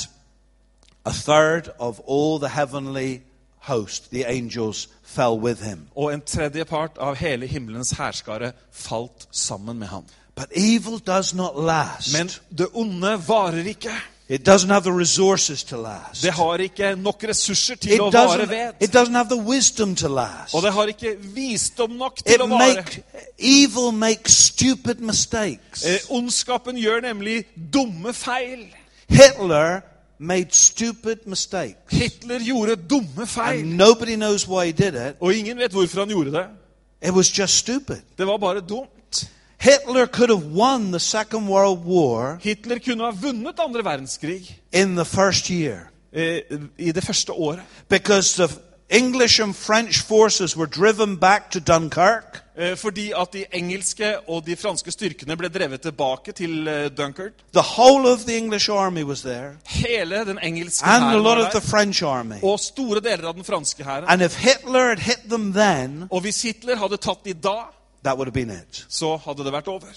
[1.04, 3.20] a third of all the heavenly
[3.64, 5.88] host, the angels, fell with him.
[5.96, 10.04] Og en tredje part av hele himmelens hærskare falt sammen med ham.
[10.34, 12.12] But evil does not last.
[12.18, 13.92] Men det onde varer ikke.
[14.34, 16.22] It doesn't have the resources to last.
[16.22, 18.72] Det har ikke nok ressurser til It å vare ved.
[18.80, 20.54] it doesn't have the wisdom to last.
[20.54, 22.74] Og det har ikke visdom nok It til å vare.
[22.76, 23.02] make,
[23.38, 25.84] evil makes stupid mistakes.
[25.86, 28.66] Eh, ondskapen gjør nemlig dumme feil.
[29.08, 29.80] Hitler
[30.18, 31.76] made stupid mistakes.
[31.90, 33.60] Hitler gjorde dumme feil.
[33.60, 35.16] And nobody knows why he did it.
[35.20, 36.46] Og ingen vet hvorfor han gjorde det.
[37.02, 37.96] It was just stupid.
[38.18, 38.90] Det var bare dumt.
[39.64, 44.96] Hitler could have won the Second World War Hitler kunne ha vunnet andre verdenskrig in
[44.96, 45.78] the first year
[46.12, 46.40] eh,
[46.78, 47.60] i det første året.
[47.88, 48.48] because the
[48.90, 52.42] English and French forces were driven back to Dunkirk.
[52.58, 57.32] Eh, fordi at de engelske og de franske styrkene ble drevet tilbake til eh, Dunkirk.
[57.54, 61.38] The whole of the English army was there, Hele den engelske and a hæren lot
[61.38, 61.66] var of the der.
[61.66, 62.34] French army.
[62.42, 64.04] Og store deler av den franske hæren.
[64.08, 67.56] And if Hitler had hit them then, Og hvis Hitler hadde tatt de da,
[68.04, 68.86] that would have been it.
[68.88, 69.88] så hadde det vært over.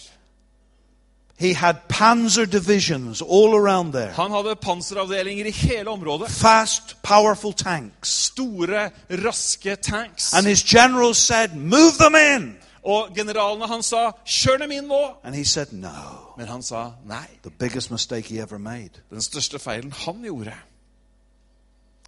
[1.39, 4.11] He had panzer divisions all around there.
[4.11, 6.29] Han hadde panseravdelinger i hele området.
[6.31, 8.09] Fast, powerful tanks.
[8.09, 10.33] Store, raske tanks.
[10.33, 12.57] And his generals said, Move them in!
[12.83, 15.19] Og generalene han sa 'kjør dem inn nå'.
[15.23, 16.33] And he said, No.
[16.37, 17.27] Men han sa nei.
[17.43, 18.89] The biggest mistake he ever made.
[19.09, 20.53] Den største feilen han gjorde.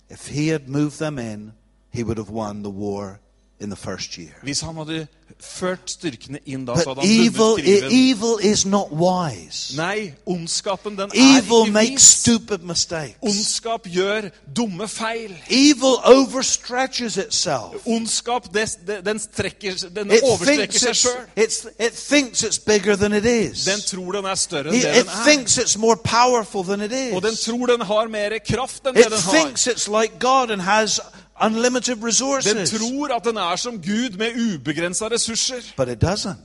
[0.10, 1.54] If he had moved them in,
[1.94, 3.20] he would have won the war
[3.60, 4.34] in the first year.
[4.42, 5.08] Hvis han hadde
[5.40, 8.12] ført styrkene inn da, But så hadde han evil, vunnet krigen.
[8.12, 9.78] evil is not wise.
[9.78, 12.02] Nei, ondskapen den er Evil ikke makes vis.
[12.02, 13.16] stupid mistakes.
[13.22, 15.36] Ondskap gjør dumme feil.
[15.50, 17.76] Evil overstretches itself.
[17.86, 21.44] Ondskap, det, det, den, strekker, den It overstrekker thinks, seg it's, sjøl.
[21.46, 23.66] it's, it thinks it's bigger than it is.
[23.66, 25.24] Den tror den er større enn It, det it den er.
[25.32, 27.40] thinks it's more powerful than it Og den is.
[27.42, 29.34] tror den har mer kraft enn det It den har.
[29.34, 31.00] thinks it's like God and has
[31.42, 32.70] unlimited Den resources.
[32.70, 35.74] tror at den er som Gud med ubegrensa ressurser.
[35.78, 36.36] But it doesn't.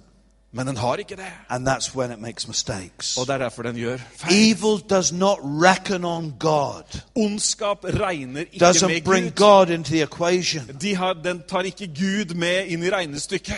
[0.57, 1.27] Men den har ikke det.
[1.49, 3.17] And that's when it makes mistakes.
[3.17, 4.51] Og det er derfor den gjør feil.
[4.53, 9.33] Evil does not reckon on God, Ondskap regner ikke doesn't med bring Gud.
[9.37, 10.63] God into the equation.
[10.81, 13.55] De har, den tar ikke Gud med inn i regnestykket.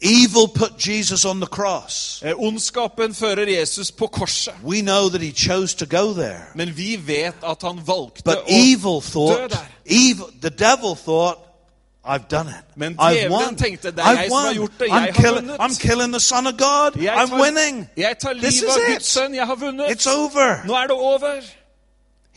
[0.00, 2.22] Evil put Jesus on the cross.
[2.24, 4.54] Eh, Ondskapen fører Jesus på korset.
[4.64, 6.40] We know that he chose to go there.
[6.54, 9.66] Men vi vet at han valgte But å evil dø thought, der.
[9.86, 11.38] evil, the devil thought,
[12.08, 12.64] I've done it.
[12.76, 13.56] Men I've won.
[13.56, 14.86] tenkte, det er jeg I've som har gjort det.
[14.88, 15.56] Jeg I'm, har vunnet.
[15.60, 17.02] I'm killing the son of God.
[17.02, 17.90] Jeg I'm tar, winning.
[17.96, 18.94] jeg tar This is livet av it.
[18.94, 19.34] Guds sønn.
[19.34, 19.86] Jeg har vunnet.
[19.86, 20.48] It's over.
[20.66, 21.32] Nå er det over.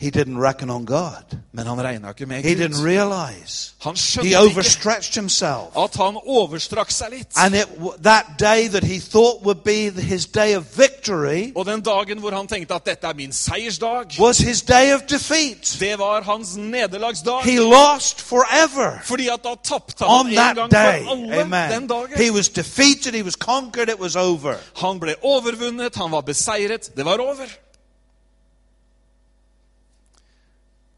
[0.02, 1.38] He didn't reckon on God.
[1.52, 2.60] Men han regna ikke med He Gud.
[2.62, 3.72] didn't realize.
[3.82, 5.76] Han He overstretched himself.
[5.76, 7.28] at han overstrakk seg litt.
[7.36, 7.66] And it,
[8.02, 12.30] that day that he thought would be his day of victory Og den dagen hvor
[12.34, 15.76] han tenkte at dette er min seiersdag, was his day of defeat.
[15.80, 17.42] det var hans nederlagsdag.
[17.44, 21.04] He lost forever Fordi at da tapte on han en that gang day.
[21.04, 22.16] for alle den dagen.
[22.16, 24.54] He was defeated, he was conquered, it was over.
[24.76, 26.96] Han ble overvunnet, han var beseiret.
[26.96, 27.46] Det var over.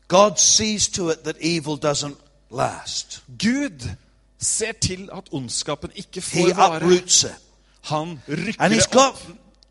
[0.09, 2.17] God sees to it that evil doesn't
[2.51, 3.23] last.
[3.39, 3.89] Gud
[4.41, 7.35] ser til at ondskapen ikke He får vare.
[7.83, 9.21] Han rykker det got opp.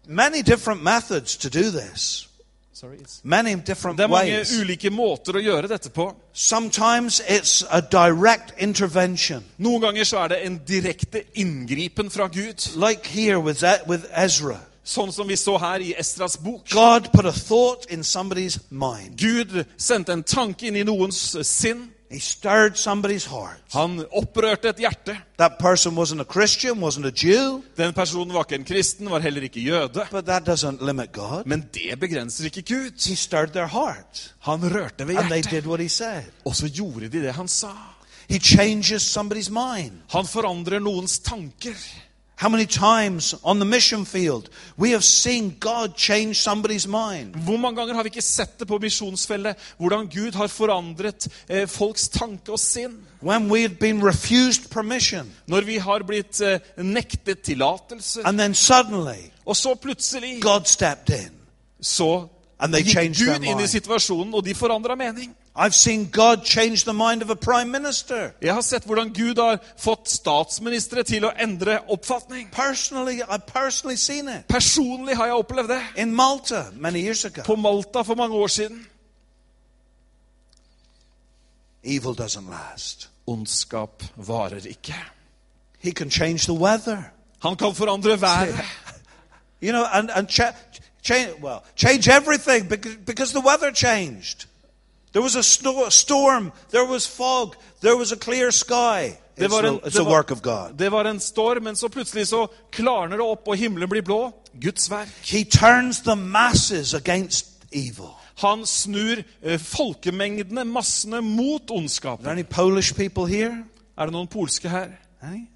[0.07, 2.27] many different methods to do this.
[2.73, 4.51] Sorry, Many different Det er mange ways.
[4.59, 6.15] ulike måter å gjøre dette på.
[6.33, 9.43] Sometimes it's a direct intervention.
[9.57, 12.75] Noen ganger så er det en direkte inngripen fra Gud.
[12.89, 14.59] Like here with, E- with Ezra.
[14.83, 16.67] Sånn som vi så her i Estras bok.
[16.73, 19.15] God put a thought in somebody's mind.
[19.17, 21.89] Gud sendte en tanke inn i noens sinn.
[22.13, 23.63] He stirred somebody's heart.
[23.73, 25.15] Han opprørte et hjerte.
[25.37, 29.19] That person wasn't a Christian, wasn't a Jew, Den personen var ikke en kristen, var
[29.19, 30.05] heller ikke jøde.
[30.11, 31.45] but that doesn't limit God.
[31.45, 32.91] Men det begrenser ikke Gud.
[33.09, 37.71] He stirred their heart, Han rørte ved hjertet, og så gjorde de det han sa.
[38.29, 39.91] He changes somebody's mind.
[40.09, 41.73] Han forandrer noens tanker.
[42.35, 47.35] How many times on the mission field we have seen God change somebody's mind?
[47.35, 51.67] Hvor mange ganger har vi ikke sett det på misjonsfellet, hvordan Gud har forandret eh,
[51.67, 52.97] folks tanke og sinn?
[53.21, 58.53] When we had been refused permission, Når vi har blitt eh, nektet tillatelse, and then
[58.53, 61.31] suddenly og så plutselig God stepped in.
[61.81, 62.27] så
[62.59, 65.35] And they gikk changed their Gud inn i situasjonen, og de forandra mening.
[65.55, 68.31] I've seen God change the mind of a prime minister.
[68.41, 72.49] Jeg har sett hvordan Gud har fått statsministre til å endre oppfatning.
[72.51, 75.81] Personally, I've personally seen it Personlig har jeg opplevd det.
[75.97, 77.41] in Malta many years ago.
[77.45, 78.85] På Malta for mange år siden.
[81.83, 83.09] Evil doesn't last.
[83.27, 84.95] Ondskap varer ikke.
[85.79, 87.03] He can change the weather.
[87.41, 88.55] Han kan forandre været.
[89.61, 90.51] You know, and, and cha-
[91.03, 94.45] change, well, change everything because, because the weather changed.
[95.13, 99.17] There was a sto- storm, there was fog, there was a clear sky.
[99.37, 100.73] Det var, en, it's det, a var, work of God.
[100.79, 104.31] det var en storm, men så plutselig så klarner det opp, og himmelen blir blå.
[104.61, 105.09] Guds verk.
[105.23, 108.09] He turns the masses against evil.
[108.41, 112.23] Han snur eh, folkemengdene, massene, mot ondskapen.
[112.23, 113.63] there any Polish people here?
[113.97, 114.87] Er det noen polske her?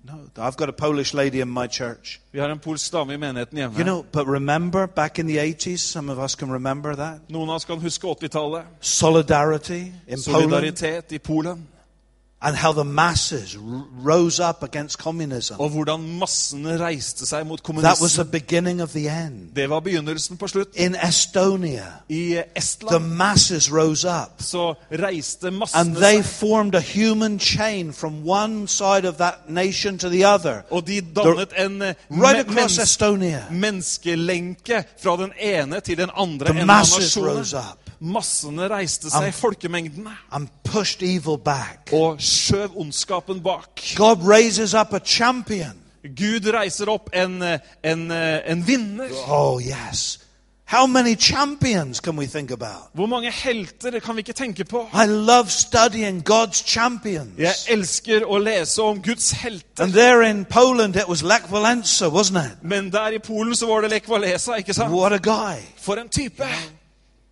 [0.04, 0.30] No.
[0.38, 2.20] I've got a Polish lady in my church.
[2.32, 3.76] Vi har en polsk dame i menigheten hjemme.
[3.76, 7.20] You know, but remember back in the 80s, some of us can remember that.
[7.30, 8.66] Noen av oss kan huske 80-tallet.
[8.82, 10.24] Solidarity in Poland.
[10.24, 11.68] Solidaritet i Polen.
[12.42, 13.58] And how the masses
[14.06, 15.56] rose up against communism.
[15.60, 18.32] Og hvordan massene reiste seg mot That was the kommunismen.
[18.32, 19.56] beginning of the end.
[19.56, 20.68] Det var begynnelsen på slutt.
[20.76, 22.42] In Estonia, I
[22.92, 24.30] the masses rose up.
[24.40, 26.26] så reiste And they seg.
[26.26, 30.62] formed a human chain from one side of that nation to the other.
[30.72, 33.44] Og de dannet en eh, Right across Estonia.
[33.52, 39.10] menneskelenke fra den ene til den andre The enden av masses rose up Massene reiste
[39.10, 41.90] seg, folkemengdene, and pushed evil back.
[41.94, 43.82] og skjøv ondskapen bak.
[43.96, 45.74] God raises up a champion.
[46.16, 49.10] Gud reiser opp en, eh, en, eh, en vinner.
[49.28, 50.20] Oh, yes.
[50.70, 52.90] How many champions can we think about?
[52.94, 54.90] Hvor mange helter kan vi ikke tenke på?
[54.94, 57.38] I love studying God's champions.
[57.38, 59.84] Jeg elsker å lese om Guds helter.
[59.84, 62.64] And there in Poland, it was Lech Walesa, wasn't it?
[62.64, 64.92] Men der i Polen så var det Lech Walesa, ikke sant?
[64.94, 65.62] What a guy.
[65.78, 66.44] For en type!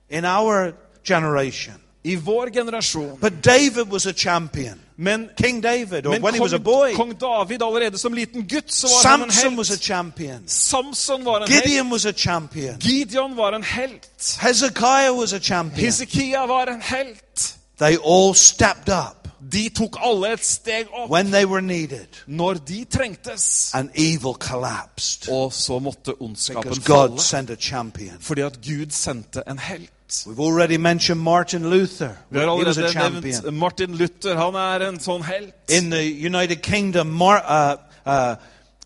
[0.10, 0.74] In our
[1.08, 3.18] generation, i vår generasjon.
[3.22, 4.80] But David was a champion.
[4.98, 6.94] Men, King David, or men when he was a kong, boy.
[6.96, 10.48] kong David allerede som liten gutt så var han en Samson was a champion.
[10.48, 11.66] Samson var en helt.
[11.66, 12.80] Gideon was a champion.
[12.80, 14.38] Gideon var en helt.
[14.40, 15.86] Hezekiah was a champion.
[15.86, 17.56] Hezekiah var en helt.
[17.78, 22.54] They all stepped up De tok alle et steg opp when they were needed, når
[22.54, 23.72] de trengtes.
[23.74, 28.16] and evil collapsed Og så måtte ondskapen because God falle sent a champion.
[28.20, 29.90] fordi at Gud sendte en helt.
[30.28, 32.16] We've already mentioned Martin Luther.
[32.30, 33.44] Vi har He was a allerede champion.
[33.44, 34.36] nevnt Martin Luther.
[34.36, 35.54] Han er en sånn helt.
[35.70, 38.36] In the United Kingdom, Mar- uh, uh,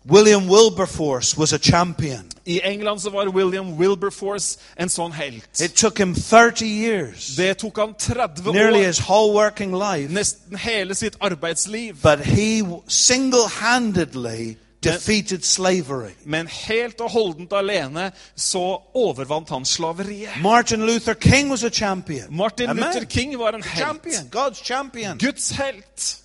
[0.08, 2.24] William Wilberforce was a champion.
[2.46, 5.60] I England så var William Wilberforce en sånn helt.
[5.60, 10.08] It took him 30 years, Det tok han 30 nearly år, his whole working life,
[10.12, 11.96] nesten hele sitt arbeidsliv.
[12.02, 16.10] but he single handedly defeated slavery.
[16.24, 20.30] Men helt og holdent alene så overvant han slaveriet.
[20.42, 22.26] Martin Luther King was a champion.
[22.36, 22.84] Martin Amen.
[22.84, 24.30] Luther King var en Champion, helt.
[24.30, 25.18] God's champion.
[25.18, 26.16] Guds helt.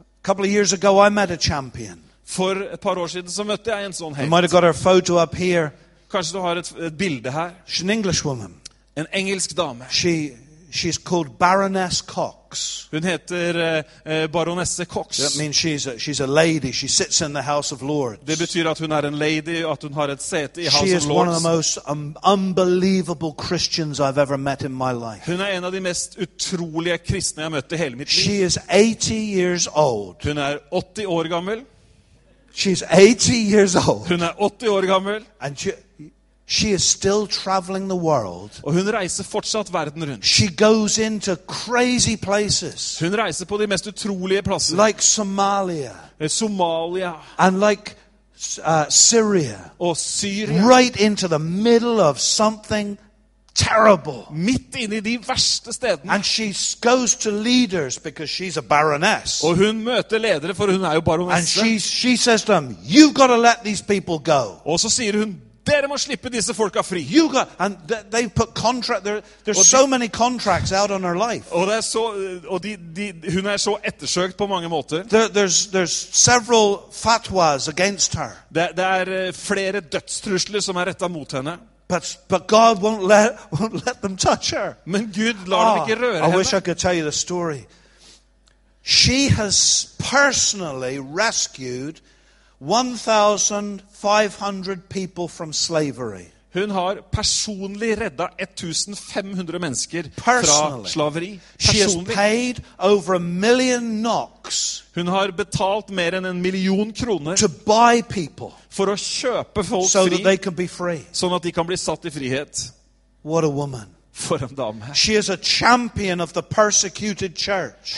[0.00, 2.00] A couple of years ago, I met a champion.
[2.24, 4.52] For et par år siden så møtte jeg en sånn You might have helt.
[4.52, 5.70] got her photo up here.
[6.10, 7.50] Kanskje du har et, et bilde her.
[7.66, 8.54] She's an English woman.
[8.96, 9.84] En engelsk dame.
[9.90, 10.30] She,
[10.74, 12.88] she's called Baroness Cox.
[12.92, 15.16] Hun heter eh, eh, baronesse Cox.
[15.18, 16.72] That means she's a, she's a lady.
[16.72, 18.20] She sits in the House of Lords.
[18.26, 20.90] Det betyr at hun er en lady, at hun har et sete i She House
[20.90, 21.56] is of one of the Lords.
[21.56, 25.26] most um, unbelievable Christians I've ever met in my life.
[25.26, 28.24] Hun er en av de mest utrolige kristne jeg har møtt i hele mitt liv.
[28.24, 30.16] She is 80 years old.
[30.24, 31.64] Hun er 80 år gammel.
[32.54, 34.08] She's 80 years old.
[34.08, 35.72] Hun er 80 år gammel, And she,
[36.46, 38.50] she is still traveling the world.
[38.62, 40.26] og hun reiser fortsatt verden rundt.
[40.26, 44.86] She goes into crazy places Hun reiser på de mest utrolige plasser.
[44.86, 47.94] like Somalia Eh, Somalia and like
[48.66, 50.68] uh, Syria, og Syria.
[50.68, 52.98] right into the middle of something
[53.54, 54.26] terrible.
[54.30, 56.12] Midt inne i de verste stedene.
[56.12, 59.42] And she goes to leaders because she's a baroness.
[59.44, 63.14] Og hun møter ledere, for hun er jo And she, she says to them, You've
[63.14, 64.42] got to let these people go.
[64.64, 67.00] Og så sier hun dere må slippe disse folka fri.
[67.00, 69.04] You got, and th- they put contract.
[69.04, 71.46] There, there's Well, so many contracts out on her life.
[71.52, 72.02] Og, det er så,
[72.48, 75.02] og de, de, hun er så ettersøkt på mange måter.
[75.02, 80.84] There, there's there's several fatwas against her, Det, det er eh, flere dødstrusler som er
[80.84, 81.58] retta mot henne.
[81.88, 84.74] but but God won't let won't let them touch her.
[84.86, 86.64] Men Gud lar dem Ah, ikke røre I wish I henne.
[86.64, 87.60] could tell you the story.
[88.82, 92.00] She has personally rescued
[92.60, 96.26] 1,500 people from slavery.
[96.54, 100.40] Hun har personlig redda 1500 mennesker fra
[100.86, 101.40] slaveri.
[101.58, 102.14] Personlig.
[104.94, 107.34] Hun har betalt mer enn en million kroner
[108.70, 109.90] for å kjøpe folk
[110.70, 112.70] fri, sånn at de kan bli satt i frihet.
[114.14, 114.94] For en dame.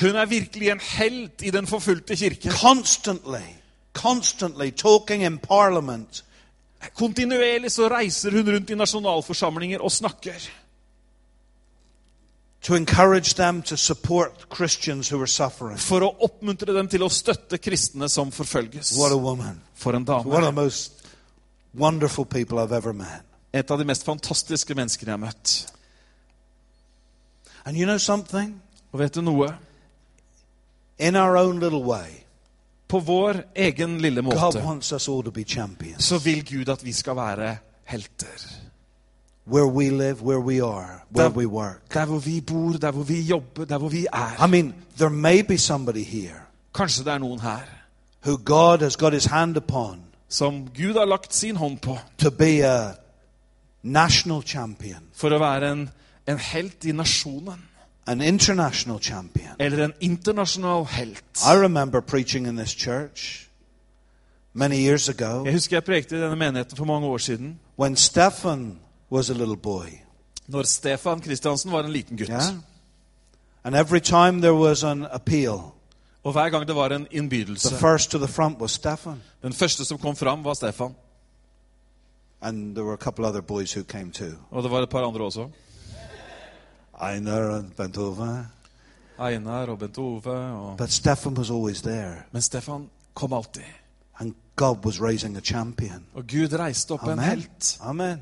[0.01, 2.53] Hun er virkelig en helt i den forfulgte kirken.
[2.57, 3.45] Constantly,
[4.07, 6.23] constantly talking in parliament
[6.95, 10.35] Kontinuerlig så reiser hun rundt i nasjonalforsamlinger og snakker.
[12.63, 15.79] to encourage them to support Christians who are suffering.
[15.79, 18.93] For å oppmuntre dem til å støtte kristne som forfølges.
[18.99, 19.61] What a woman.
[19.75, 20.45] For en One of dame.
[20.45, 20.93] the most
[21.75, 23.23] wonderful people I've ever met.
[23.53, 25.73] Et av de mest fantastiske menneskene jeg har møtt.
[27.65, 28.61] And you know something?
[28.93, 29.49] Og vet du noe?
[30.99, 32.26] In our own little way,
[32.89, 34.39] På vår egen lille måte
[35.99, 38.47] så vil Gud at vi skal være helter.
[39.47, 41.95] Where we live, where we are, where der, we work.
[41.95, 44.47] Der hvor vi bor, der hvor vi jobber, der hvor vi er.
[44.47, 47.65] I mean, there may be somebody here Kanskje det er noen her
[48.27, 52.31] who God has got his hand upon som Gud har lagt sin hånd på to
[52.31, 52.93] be a
[53.83, 55.87] national champion, for å være en,
[56.27, 57.63] en helt i nasjonen.
[58.07, 59.51] An international champion.
[59.59, 61.25] Eller en internasjonal helt.
[61.37, 63.49] I remember preaching in this church
[64.53, 67.61] many years ago Jeg husker jeg prekte i denne menigheten for mange år siden.
[67.79, 68.79] when Stefan
[69.13, 69.87] was a little boy.
[70.49, 72.29] Når Stefan Kristiansen var en liten gutt.
[72.29, 72.43] Yeah?
[73.65, 75.61] And every time there was an appeal,
[76.25, 79.23] Og hver gang det var en the innbydelse first to the front was Stefan.
[79.43, 80.95] Den første som kom fram, var Stefan.
[82.41, 84.33] And there were a couple other boys who came too.
[84.51, 85.49] Og det var et par andre også.
[87.01, 88.47] Einar og Bent Ove.
[89.19, 90.31] Einar og Bent Ove.
[90.37, 90.77] Og...
[90.79, 92.15] But Stefan was always there.
[92.33, 93.63] Men Stefan kom alltid.
[94.21, 96.05] And God was raising a champion.
[96.15, 97.79] Og Gud reiste opp en helt.
[97.81, 98.21] Amen.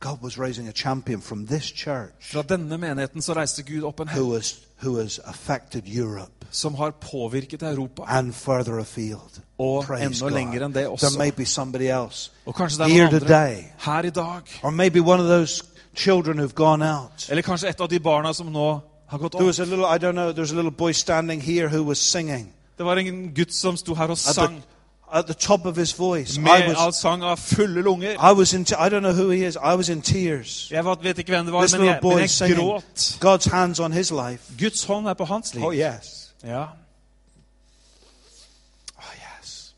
[0.00, 4.00] God was raising a champion from this church Fra denne menigheten så reiste Gud opp
[4.00, 8.02] en who has, who has affected Europe som har påvirket Europa.
[8.08, 9.40] and further afield.
[9.58, 11.18] Og Praise enda lenger enn det det There også.
[11.18, 14.42] may be somebody else Og kanskje det er noen andre today, her i dag.
[14.62, 15.64] or maybe one of those
[15.98, 17.26] children who've gone out.
[17.30, 19.46] Eller kanskje et av de barna som nå har gått There opp.
[19.46, 21.98] was a little, I don't know, there was a little boy standing here who was
[21.98, 24.62] singing Det var en gutt som sto her og sang
[25.12, 26.36] at the top of his voice.
[26.36, 28.10] I med was, all sang av fulle lunger.
[28.12, 29.56] I was in, I don't know who he is.
[29.56, 30.70] I was in tears.
[30.70, 33.18] Jeg vet vet ikke hvem det var, This men jeg, men jeg gråt.
[33.24, 34.52] God's hands on his life.
[34.58, 35.64] Guds hånd er på hans liv.
[35.64, 36.34] Oh, yes.
[36.44, 36.62] Ja.
[38.98, 39.74] Oh, yes.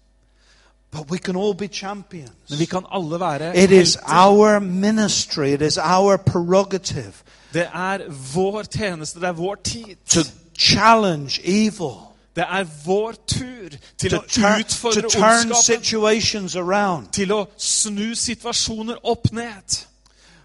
[0.93, 2.31] But we can all be champions.
[2.51, 7.13] Men vi kan alle være It is our ministry, it is our prerogative
[7.55, 7.99] Det er
[8.35, 9.97] vår tjeneste, det er vår tid.
[10.09, 10.21] to
[10.59, 11.97] challenge evil,
[12.37, 13.69] Det er vår tur
[13.99, 15.85] til to, å utfordre turn ondskapen.
[15.85, 17.07] situations around.
[17.13, 19.87] Til å snu situasjoner opp ned.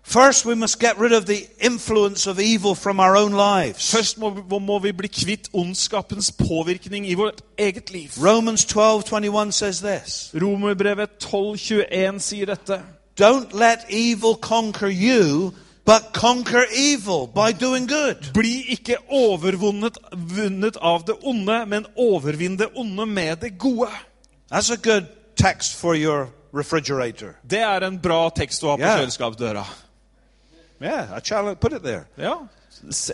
[0.07, 3.91] First, we must get rid of the influence of evil from our own lives.
[3.91, 4.29] Først må,
[4.59, 8.11] må vi bli kvitt ondskapens påvirkning i vårt eget liv.
[8.21, 10.29] Romans 12:21 says this.
[10.41, 12.81] Romerbrevet 12,21 sier dette.
[13.21, 15.51] Don't let evil conquer you,
[15.85, 18.33] but conquer evil by doing good.
[18.33, 23.89] Bli ikke overvunnet vunnet av det onde, men overvinn det onde med det gode.
[24.51, 27.35] That's a good text for your refrigerator.
[27.49, 28.99] Det er en bra tekst å ha på yeah.
[28.99, 29.65] kjøleskapsdøra.
[30.81, 32.07] Yeah, I challenge, put it there.
[32.17, 32.47] Yeah.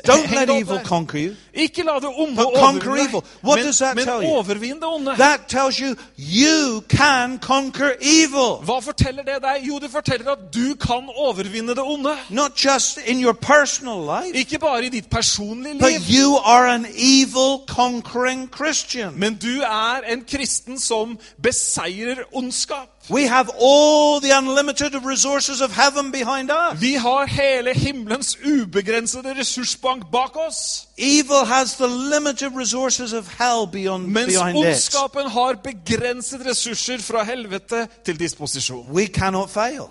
[0.03, 1.35] Don't let evil conquer you.
[1.53, 3.23] Ikke la det onde But conquer evil.
[3.43, 4.29] What men, does that men tell you?
[4.29, 5.15] overvinn det onde.
[5.17, 8.57] That tells you you can conquer evil.
[8.65, 9.61] Hva forteller det deg?
[9.67, 12.17] Jo, det forteller at du kan overvinne det onde.
[12.29, 16.67] Not just in your personal life, Ikke bare i ditt personlige liv, but you are
[16.67, 19.13] an evil conquering Christian.
[19.15, 22.89] men du er en kristen som beseirer ondskap.
[23.09, 26.81] We have all the unlimited resources of heaven behind us.
[26.81, 30.87] Vi har hele himmelens ubegrensede ressursbank bak oss.
[30.97, 34.65] Evil has the limited resources of hell beyond, Mens behind it.
[34.65, 38.87] ondskapen har begrenset ressurser fra helvete til disposisjon.
[38.91, 39.83] We cannot fail.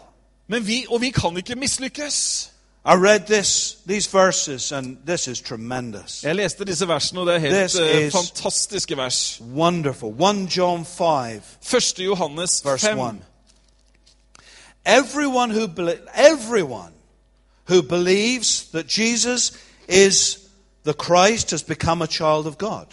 [0.48, 2.50] Men vi, og vi kan ikke mislykkes.
[2.84, 6.22] I read this, these verses, and this is tremendous.
[6.24, 9.40] Jeg leste disse versene, og det er helt is- fantastiske vers.
[9.54, 10.12] Wonderful.
[10.22, 11.42] 1 John 5,
[11.74, 11.98] 1.
[11.98, 13.22] Johannes verse 1.
[14.86, 15.68] Everyone who,
[16.14, 16.92] everyone
[17.68, 19.52] who believes that Jesus
[19.88, 20.38] is
[20.84, 22.86] the Christ has become a child of God.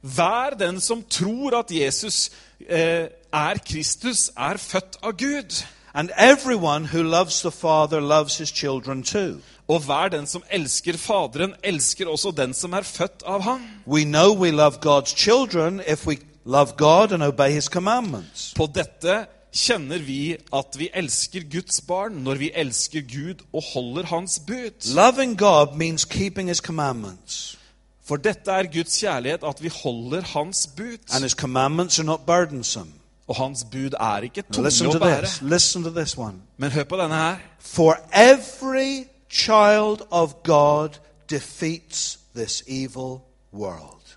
[0.00, 2.30] Hver den som tror at Jesus
[2.68, 5.64] eh, er Kristus, er født av Gud.
[5.94, 9.40] And everyone who loves the Father loves his children too.
[9.68, 13.62] Og hver den som elsker Faderen, elsker også den som er født av ham.
[13.86, 18.54] We know we love God's children if we love God and obey his commandments.
[18.56, 24.06] På dette kjenner vi at vi elsker Guds barn når vi elsker Gud og holder
[24.06, 24.94] Hans bud.
[24.94, 27.58] Loving God means keeping his commandments.
[28.04, 30.98] For dette er Guds kjærlighet, at vi holder Hans bud.
[31.12, 32.97] And his commandments are not burdensome.
[33.28, 35.20] Og Hans bud er ikke tunge å bære.
[35.20, 35.42] this.
[35.42, 36.42] Listen to this one.
[36.56, 37.36] Men hør på denne her.
[37.58, 40.98] For every child of God
[41.30, 43.20] defeats this evil
[43.52, 44.16] world.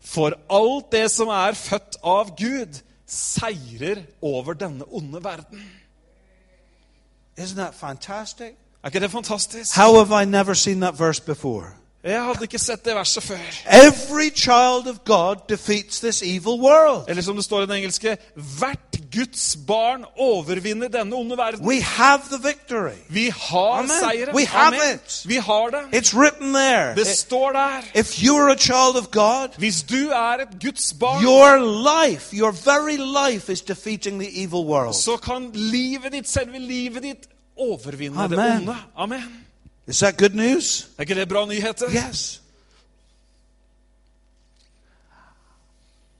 [0.00, 5.62] For alt det som er født av Gud, seirer over denne onde verden.
[7.40, 8.52] Isn't that fantastic?
[8.82, 9.76] Er ikke det fantastisk?
[9.76, 11.66] How have I never seen that verse before?
[12.04, 13.38] Jeg hadde ikke sett det verset før.
[13.70, 17.04] Every child of God defeats this evil world.
[17.08, 18.16] Eller som det står i den engelske
[18.58, 21.66] Hvert Guds barn overvinner denne onde verden.
[21.66, 22.96] We have the victory.
[23.08, 23.90] Vi har Amen.
[24.00, 24.34] seieren.
[24.34, 24.94] We have Amen.
[24.94, 25.22] it.
[25.26, 25.82] Vi har det.
[26.00, 26.94] It's written there.
[26.94, 27.82] Det står der.
[27.94, 31.58] If you're a child of God, Hvis du er et Guds barn, your
[32.08, 32.96] life, your very
[33.32, 34.94] life is defeating the evil world.
[34.94, 38.76] så kan livet ditt, selve livet ditt, overvinne det onde.
[38.96, 39.41] Amen.
[39.86, 40.88] Is that good news?
[40.98, 41.86] Er ikke det bra nyheter?
[41.90, 42.42] Yes.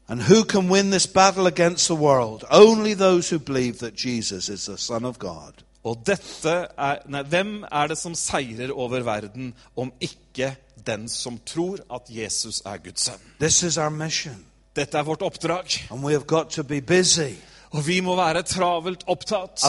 [0.08, 2.44] And who can win this battle against the world?
[2.50, 5.52] Only those who believe that Jesus is the Son of God.
[5.84, 10.56] Og dette er, nei, hvem er det som seirer over verden, om ikke
[10.86, 13.24] den som tror at Jesus er Guds sønn?
[13.40, 14.46] This is our mission.
[14.76, 17.34] Dette er vårt oppdrag, And we have got to be busy
[17.72, 19.62] og vi må være travelt opptatt.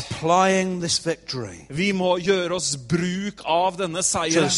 [1.70, 4.49] Vi må gjøre oss bruk av denne seieren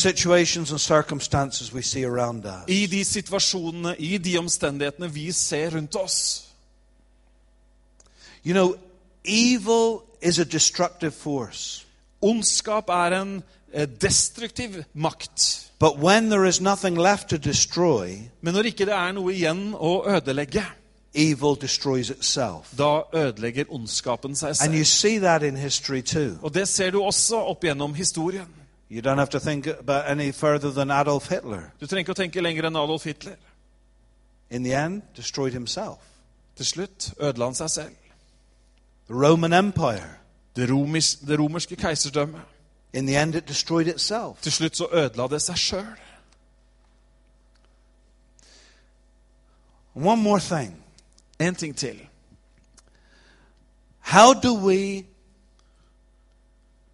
[2.67, 6.19] i de situasjonene, i de omstendighetene vi ser rundt oss.
[8.45, 8.75] You know,
[9.23, 11.85] evil is a destructive force.
[12.21, 13.43] Ondskap er en
[13.73, 15.71] eh, destruktiv makt.
[15.79, 19.73] But when there is nothing left to destroy, Men når ikke det er noe igjen
[19.73, 20.63] å ødelegge,
[21.15, 22.77] evil destroys itself.
[22.77, 26.37] da ødelegger ondskapen seg And you see that in history too.
[26.41, 28.47] Og det ser du også opp gjennom historien.
[28.91, 31.61] You don't have to think about any further than Adolf Hitler.
[31.81, 33.35] Du trenger ikke å tenke lenger enn Adolf Hitler.
[34.51, 35.97] In the end, destroyed himself.
[36.55, 37.95] Til slutt ødela han seg selv.
[39.07, 40.09] The Roman Empire.
[40.55, 42.41] Det, romis, det romerske keiserdømmet.
[42.93, 44.41] In the end, it destroyed itself.
[44.41, 45.95] Til slutt så ødela det seg sjøl.
[49.95, 50.84] One more thing.
[51.39, 51.99] En ting til.
[53.99, 55.03] How do we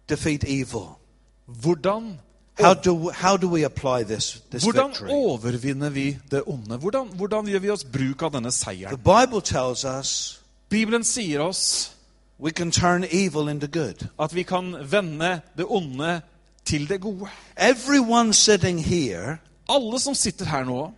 [0.08, 0.98] defeat evil?
[1.46, 2.18] Hvordan,
[2.60, 5.08] How do, how do we apply this, this hvordan victory?
[5.10, 6.76] overvinner vi det onde?
[6.76, 8.98] Hvordan, hvordan gjør vi oss bruk av denne The seieren?
[8.98, 11.92] Bible tells us Bibelen sier oss
[12.40, 14.08] we can turn evil into good.
[14.20, 16.20] at vi kan vende det onde
[16.64, 17.28] til det gode.
[17.56, 19.38] Everyone sitting here
[19.68, 20.92] Alle som sitter her nå,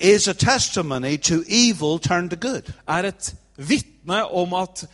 [0.00, 2.72] is a testimony to evil turned to good.
[2.88, 4.84] er et vitne om at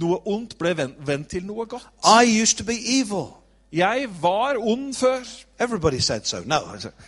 [0.00, 0.74] noe ondt ble
[1.06, 1.86] vendt til noe godt.
[2.04, 3.36] I used to be evil.
[3.72, 5.20] Jeg var ond før.
[5.58, 6.36] Everybody said so.
[6.44, 6.58] No.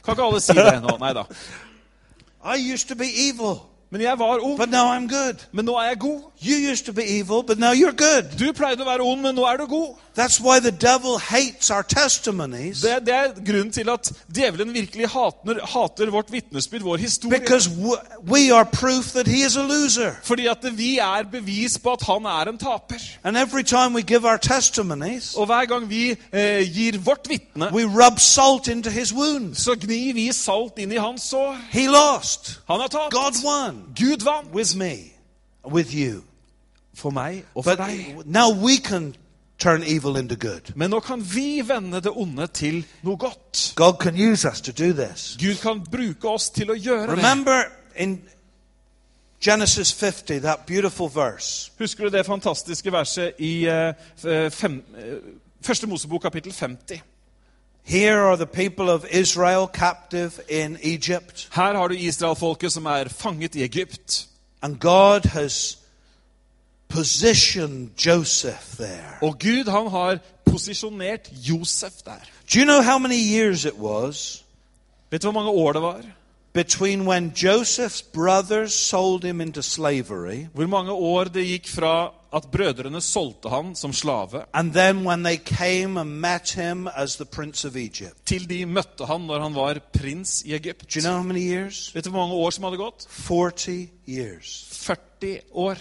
[0.05, 0.97] Kan ikke alle si det nå?
[1.01, 1.25] Nei da.
[2.55, 4.59] I used to be evil, Men jeg var ond.
[4.59, 5.35] but now I'm good.
[5.53, 6.21] Men nå er jeg god.
[6.47, 8.39] You used to be evil, but now you're good.
[8.39, 9.95] Du pleide å være ond, men nå er du god.
[10.19, 15.07] That's why the devil hates our testimonies Det, det er grunnen til at djevelen virkelig
[15.09, 17.39] hater, hater vårt vitnesbyrd, vår historie.
[17.41, 17.71] because
[18.27, 20.13] we are proof that he is a loser.
[20.23, 22.99] Fordi at vi er bevis på at han er en taper.
[23.25, 27.71] And every time we give our testimonies, Og hver gang vi eh, gir vårt vitne,
[27.73, 29.61] we rub salt into his wounds.
[29.63, 31.57] så gnir vi salt inn i hans sår.
[31.71, 32.61] He lost.
[32.69, 33.13] Han har tapt.
[33.15, 34.55] God won Gud vant.
[34.55, 35.13] with me,
[35.71, 36.23] with you.
[36.95, 38.27] For meg og for But deg.
[38.27, 39.15] now we can
[39.59, 40.73] turn evil into good.
[40.77, 43.73] Men nå kan vi vende det onde til noe godt.
[43.77, 45.37] God can use us to do this.
[45.41, 47.65] Gud kan bruke oss til å gjøre det.
[47.97, 48.21] In
[49.41, 51.73] Genesis 50, that beautiful verse.
[51.79, 53.95] Husker du det fantastiske verset i uh,
[54.51, 55.03] fem, uh,
[55.63, 57.01] Første Mosebok kapittel 50?
[57.89, 58.37] Her
[61.77, 64.29] har du israelfolket som er fanget i Egypt.
[64.63, 65.79] and God has
[66.89, 69.19] positioned Joseph there.
[69.23, 72.13] Og Gud han har posisjonert Josef der.
[72.55, 74.45] Do you know how many years it was
[75.11, 76.01] Vet du hvor mange år det var?
[76.53, 82.49] between when Joseph's brothers sold him into slavery Hvor mange år det gikk fra at
[82.53, 84.43] brødrene solgte han som slave,
[88.27, 90.93] til de møtte han når han var prins i Egypt?
[90.97, 91.23] You know?
[91.95, 93.07] Vet du hvor mange år som hadde gått?
[93.11, 94.67] 40 years.
[94.73, 95.79] 40 år.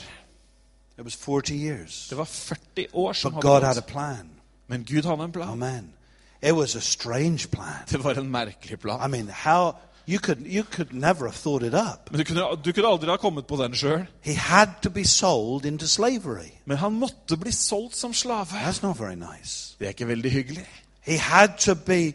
[0.97, 2.07] It was 40 years.
[2.09, 3.87] Det var 40 år som But hadde God gått.
[3.87, 4.29] plan.
[4.67, 5.49] Men Gud hadde en plan.
[5.49, 5.93] Amen.
[6.41, 7.85] It was a strange plan.
[7.89, 9.75] Det var en merkelig I mean, how
[10.07, 12.11] you could you could never have thought it up.
[12.11, 14.05] Men du kunne, du kunne aldri ha kommet på den sjøl.
[14.21, 16.51] He had to be sold into slavery.
[16.65, 18.45] Men han måtte bli solgt som slave.
[18.45, 19.75] That's not very nice.
[19.79, 20.65] Det er ikke veldig hyggelig.
[21.01, 22.13] He had to be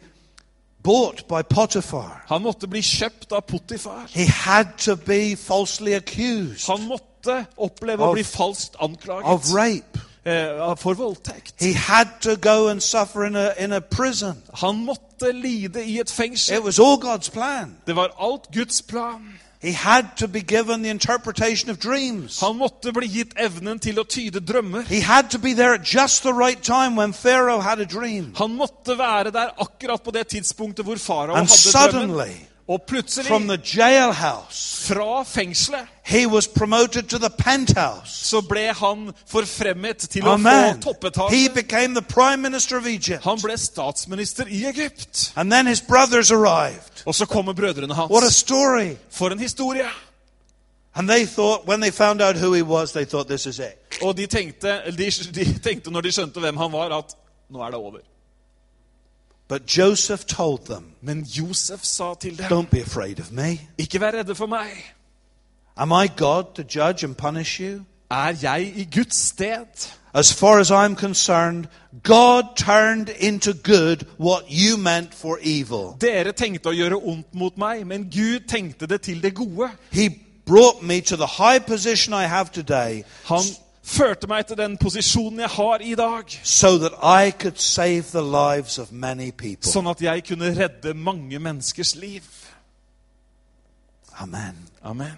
[0.83, 2.25] bought by Potiphar.
[2.29, 4.09] Han måtte bli kjøpt av Potifar.
[4.15, 10.01] He had to be falsely accused Han måtte oppleve å bli falskt of anklaget rape.
[10.25, 11.55] Eh, for voldtekt.
[11.61, 14.43] He had to go and suffer in a in a prison.
[14.55, 16.63] Han måtte lide i et It fengsel.
[16.63, 17.77] was all God's plan.
[17.87, 19.39] Det var alt Guds plan.
[19.63, 22.41] He had to be given the interpretation of dreams.
[22.41, 24.83] Han måtte bli gitt evnen til å tyde drømmer.
[24.89, 28.35] He had to be there at just the right time when Pharaoh had a dream.
[28.37, 32.09] Han måtte være der akkurat på det tidspunktet hvor farao And hadde drømmen.
[32.11, 32.35] suddenly,
[32.73, 38.27] Og from plutselig, the jailhouse, fra fengselet, he was promoted to the penthouse.
[38.29, 40.83] så ble han forfremmet til å få Amen.
[41.31, 43.25] He became the prime minister of Egypt.
[43.25, 45.33] Han ble statsminister i Egypt.
[45.37, 47.03] And then his brothers arrived.
[47.07, 48.35] Og så kommer brødrene What a hans.
[48.37, 48.97] story.
[49.11, 49.89] For en historie!
[50.95, 54.03] And they thought, when they found out who he was, they thought, this is it.
[54.03, 57.15] Og de tenkte, de, de tenkte når de skjønte hvem han var, at
[57.51, 57.99] nå er det over.
[59.49, 63.61] But Joseph told them, Men Josef sa til dem, don't be afraid of me.
[63.79, 64.95] ikke vær redde for meg.
[65.77, 67.85] Am I God to judge and punish you?
[68.11, 69.67] Er jeg i Guds sted?
[70.15, 71.65] As far as I'm concerned,
[72.03, 75.97] God turned into good what you meant for evil.
[76.01, 79.71] Dere tenkte å gjøre ondt mot meg, men Gud tenkte det til det gode.
[79.91, 80.11] He
[80.45, 83.45] brought me to the high position I have today Han
[83.83, 86.79] førte meg til den posisjonen jeg har i dag, so
[89.73, 92.23] sånn at jeg kunne redde mange menneskers liv.
[94.21, 94.69] Amen.
[94.83, 95.17] Amen.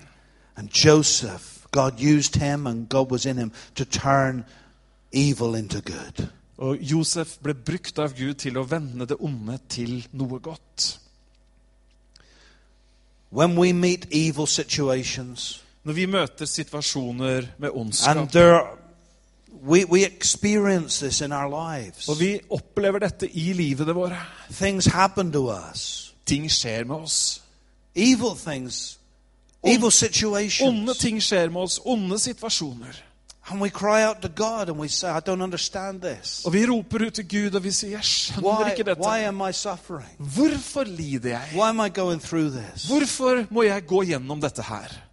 [0.57, 4.45] And Joseph, God used him and God was in him to turn
[5.13, 6.29] evil into good.
[6.59, 11.01] Og Josef ble brukt av Gud til å vende det onde til noe godt.
[13.35, 18.61] When we meet evil situations, Når vi møter situasjoner med ondskap, there,
[19.63, 22.09] we, we experience this in our lives.
[22.09, 24.17] og vi opplever dette i livene våre
[24.51, 26.15] Things happen to us.
[26.27, 27.43] Ting skjer med oss.
[27.95, 28.99] Evil things,
[29.65, 29.93] evil
[30.63, 31.81] Onde ting skjer med oss.
[31.85, 33.03] Onde situasjoner.
[33.47, 36.45] And we cry out to God and we say, I don't understand this.
[36.47, 39.09] Og vi roper ut til Gud, og vi sier, 'Jeg skjønner Why, ikke dette'.
[39.09, 40.17] why am I suffering?
[40.19, 41.49] Hvorfor lider jeg?
[41.55, 42.85] Why am I going through this?
[42.85, 45.04] Hvorfor må jeg gå gjennom dette her?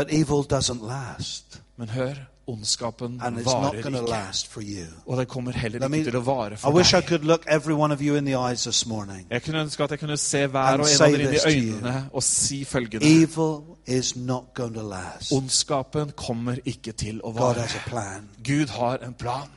[0.00, 1.60] But evil doesn't last.
[1.76, 2.14] Men hør,
[2.46, 3.72] ondskapen varer
[4.58, 4.86] ikke.
[5.06, 7.04] Og det kommer heller ikke til å vare for deg.
[7.08, 9.26] could look every one of you in the eyes this morning.
[9.30, 12.08] Jeg kunne ønske at jeg kunne se hver og en av dere inn i øynene
[12.12, 13.04] og si følgende.
[13.22, 15.32] Evil is not going to last.
[15.32, 17.60] Ondskapen kommer ikke til å vare.
[17.60, 18.28] has a plan.
[18.44, 19.48] Gud har en plan.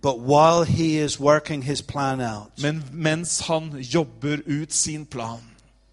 [0.00, 5.40] But while He is working His plan out, Men mens han jobber ut sin plan,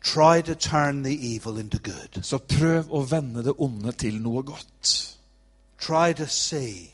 [0.06, 2.24] try to turn the evil into good.
[2.24, 5.18] så prøv å vende det onde til noe godt.
[5.82, 6.93] Try to see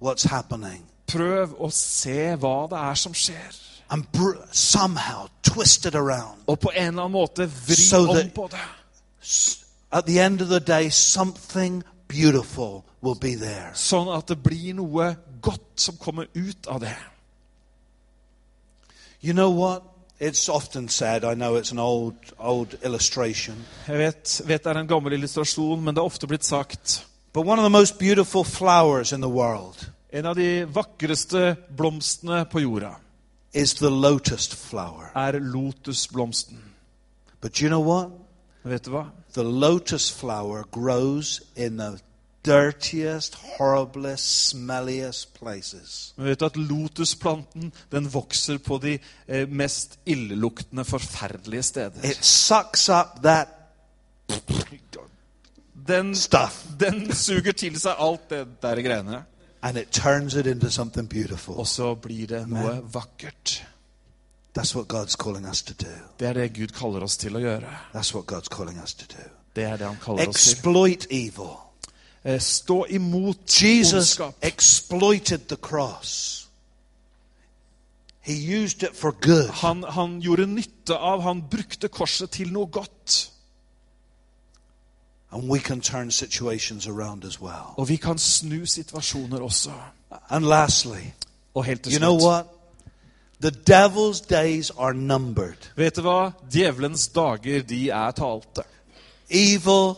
[0.00, 3.62] what's happening Prøv å se hva det er som skjer.
[3.90, 4.04] and
[4.50, 6.42] somehow twist it around.
[6.46, 8.64] Og på en eller annen måte vri So om på det.
[9.92, 13.70] At the end of the day, something beautiful will be there.
[13.74, 16.96] Sånn at det blir noe godt som kommer ut av det.
[19.22, 19.82] You know what?
[20.20, 23.54] It's often said, I know it's an old, old illustration,
[23.88, 27.44] Jeg vet, vet det er en gammel illustrasjon, men det er ofte blitt sagt but
[27.44, 32.60] one of the most beautiful flowers in the world En av de vakreste blomstene på
[32.60, 32.94] jorda
[33.52, 35.10] is the lotus flower.
[35.16, 36.58] er lotusblomsten.
[37.40, 38.10] But you know what?
[38.64, 39.04] Vet du hva?
[39.34, 41.98] The lotus flower grows in the
[42.46, 46.14] dirtiest, horriblest, smelliest places.
[46.16, 52.04] Men vet at lotusplanten den vokser på de eh, mest illeluktende, forferdelige steder?
[52.04, 53.48] It sucks up that
[55.86, 59.20] Den, stuff den suger til seg alt det der greiene,
[59.62, 61.54] and it turns it into something beautiful.
[61.54, 63.62] og så blir det noe vakkert.
[64.58, 65.92] That's what God's calling us to do.
[66.18, 67.70] Det er det Gud kaller oss til å gjøre.
[67.94, 69.22] That's what God's calling us to do.
[69.56, 70.52] Det er det han kaller oss til.
[70.52, 71.65] Exploit evil.
[72.26, 74.34] Eh, Stå imot Jesus ondskap.
[74.42, 76.32] exploited the cross.
[78.20, 79.48] He used it for good.
[79.50, 83.30] Han, han gjorde nytte av, han brukte korset til noe godt.
[85.32, 87.74] And we can turn situations around as well.
[87.76, 89.70] Og vi kan snu situasjoner også.
[90.30, 91.12] And lastly,
[91.54, 92.24] Og helt til you know slutt.
[92.32, 92.46] what?
[93.42, 95.56] The devil's days are numbered.
[95.76, 96.30] Vet du hva?
[96.52, 98.62] Djevelens dager, de er talte.
[99.30, 99.94] Evil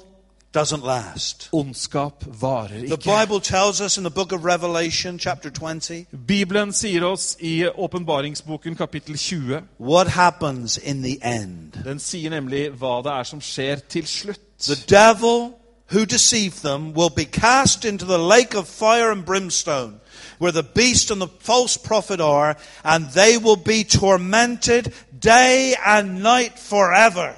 [0.52, 1.48] doesn't last.
[1.52, 2.96] Ondskap varer The.
[2.96, 8.76] Bible tells us in the book of Revelation, chapter 20, Bibelen sier oss i åpenbaringsboken
[8.76, 11.72] kapittel 20 what happens in the end.
[11.84, 14.40] Den sier nemlig hva det er som skjer til slutt.
[14.58, 15.52] The devil
[15.90, 20.00] who deceived them will be cast into the lake of fire and brimstone,
[20.38, 26.22] where the beast and the false prophet are, and they will be tormented day and
[26.22, 27.36] night forever.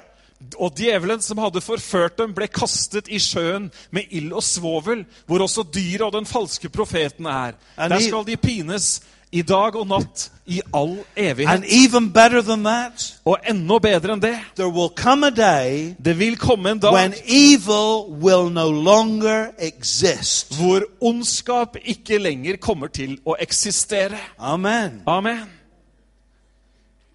[0.59, 5.43] Og djevelen som hadde forført dem, ble kastet i sjøen med ild og svovel, hvor
[5.45, 7.53] også dyret og den falske profeten er.
[7.77, 11.63] Der skal de pines i dag og natt i all And evighet.
[11.65, 16.17] even better than that, Og enda bedre enn det, there will come a day det
[16.19, 20.53] vil komme en dag when evil will no exist.
[20.55, 24.17] hvor ondskap ikke lenger kommer til å eksistere.
[24.39, 25.01] Amen.
[25.07, 25.60] Amen.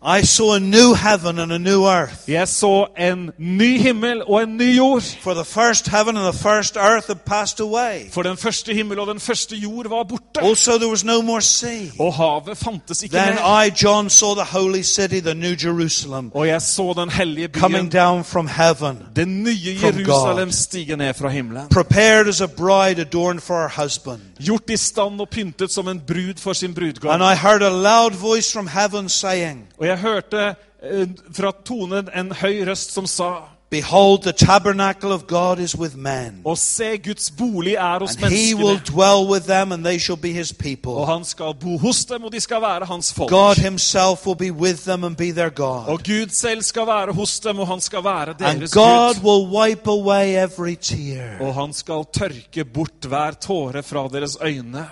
[0.08, 2.30] I saw a new heaven and a new earth.
[2.30, 5.02] Jeg så en ny himmel og en ny jord.
[5.22, 8.10] For the first heaven and the first earth had passed away.
[8.12, 10.42] For den første himmel og den første jord var borte.
[10.42, 11.90] Also, there was no more sea.
[11.98, 13.62] Og havet fantes ikke Then mer.
[13.64, 17.90] I, John, saw the holy city, the new Jerusalem, Og jeg så den hellige coming
[17.90, 21.68] byen, down from heaven, det nye Jerusalem, stiger stige ned fra himmelen.
[21.68, 24.20] prepared as a bride adorned for her husband.
[24.44, 27.20] Gjort i stand og pyntet som en brud for sin And brudgom.
[27.20, 32.32] I heard a loud voice from heaven saying, Og jeg hørte eh, fra tonen en
[32.32, 33.34] høy røst som sa
[33.68, 38.32] Behold, the tabernacle of God is with men, Og se, Guds bolig er hos and
[38.32, 41.06] he will dwell with them, and they shall be his Og people.
[41.06, 43.30] han skal bo hos dem, og de skal være hans folk.
[43.30, 45.98] God himself will be with them and be their Og God.
[46.04, 49.24] Gud selv skal være hos dem, og han skal være And God Gud.
[49.24, 51.40] will wipe away every tear.
[51.40, 54.86] Og han skal tørke bort hver tåre fra deres øyne.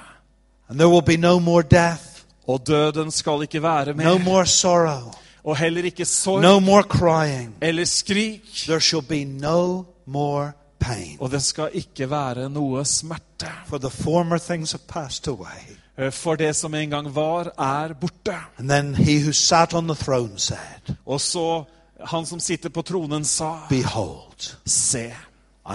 [0.69, 2.03] And there will be no more death,
[2.47, 5.13] Og døden skal ikke være no more sorrow,
[5.45, 7.55] Og heller ikke sorg no more crying.
[7.61, 8.43] eller skrik.
[8.67, 11.17] There shall be no more pain.
[11.21, 13.49] Og det skal ikke være noe smerte.
[13.67, 15.77] For the former things have passed away.
[15.99, 18.35] Eh, For det som en gang var, er borte.
[18.59, 21.65] And then he who sat on the throne said, Og så
[22.07, 25.13] han som sitter på tronen, sa Behold, Se,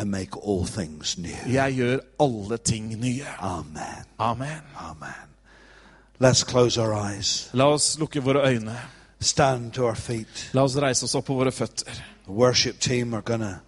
[0.01, 1.53] I make all things new.
[1.53, 3.25] jeg gjør alle ting nye.
[3.39, 4.03] Amen.
[4.19, 4.61] Amen.
[4.77, 5.25] Amen.
[6.21, 7.49] Let's close our eyes.
[7.53, 8.77] La oss lukke våre øyne.
[9.21, 10.49] Stand to our feet.
[10.53, 11.91] La oss reise oss opp på våre føtter.
[12.25, 13.59] The worship team are gonna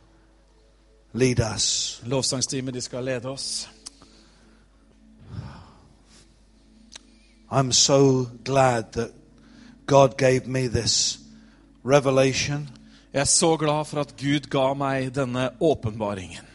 [1.14, 2.02] lead us.
[2.06, 3.70] Lovsangsteamet de skal lede oss.
[7.52, 9.12] I'm so glad that
[9.86, 11.20] God gave me this
[11.86, 12.70] revelation.
[13.14, 16.46] Jeg er så glad for at Gud ga meg denne åpenbaringen.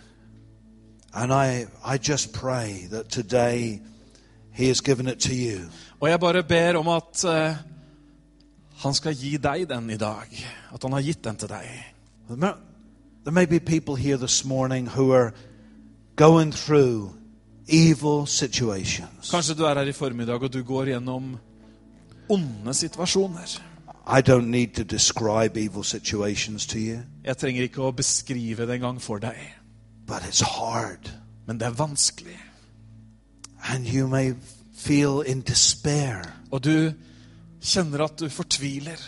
[1.12, 3.80] And I, I just pray that today
[4.57, 5.68] He has given it to you.
[6.01, 7.57] Og jeg bare ber om at eh,
[8.82, 10.26] han skal gi deg den i dag.
[10.74, 11.70] At han har gitt den til deg.
[12.28, 15.32] There may- be people here this morning who are
[16.16, 17.11] going through
[17.68, 19.30] evil situations.
[19.30, 21.36] Kanskje du er her i formiddag og du går gjennom
[22.28, 23.59] onde situasjoner.
[24.07, 28.74] I don't need to describe evil situations to you, Jeg trenger ikke å beskrive det
[28.74, 29.34] engang for deg,
[30.07, 31.11] but it's hard.
[31.47, 32.38] men det er vanskelig.
[33.68, 34.32] And you may
[34.87, 36.22] feel in despair.
[36.51, 36.93] Og du
[37.62, 39.01] kjenner at du fortviler.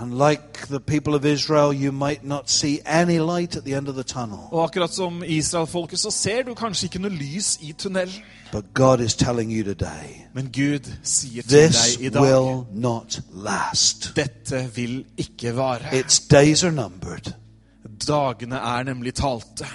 [0.00, 3.88] And like the people of Israel, you might not see any light at the end
[3.88, 4.38] of the tunnel.
[4.50, 8.22] Og akkurat som Israelfolket så ser du kanskje ikke noe lys i tunnelen.
[8.52, 12.64] But God is telling you today Men Gud sier til this deg i dag will
[12.72, 14.12] not last.
[14.16, 15.92] dette vil ikke vare.
[16.00, 17.32] Its days are numbered,
[18.08, 19.66] Dagene er nemlig talte.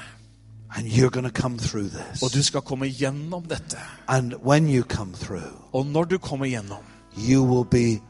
[0.75, 2.23] And you're going to come through this.
[2.23, 3.77] Og du skal komme gjennom dette.
[4.07, 6.83] And when you come through, Og når du kommer gjennom,
[7.17, 8.01] you will be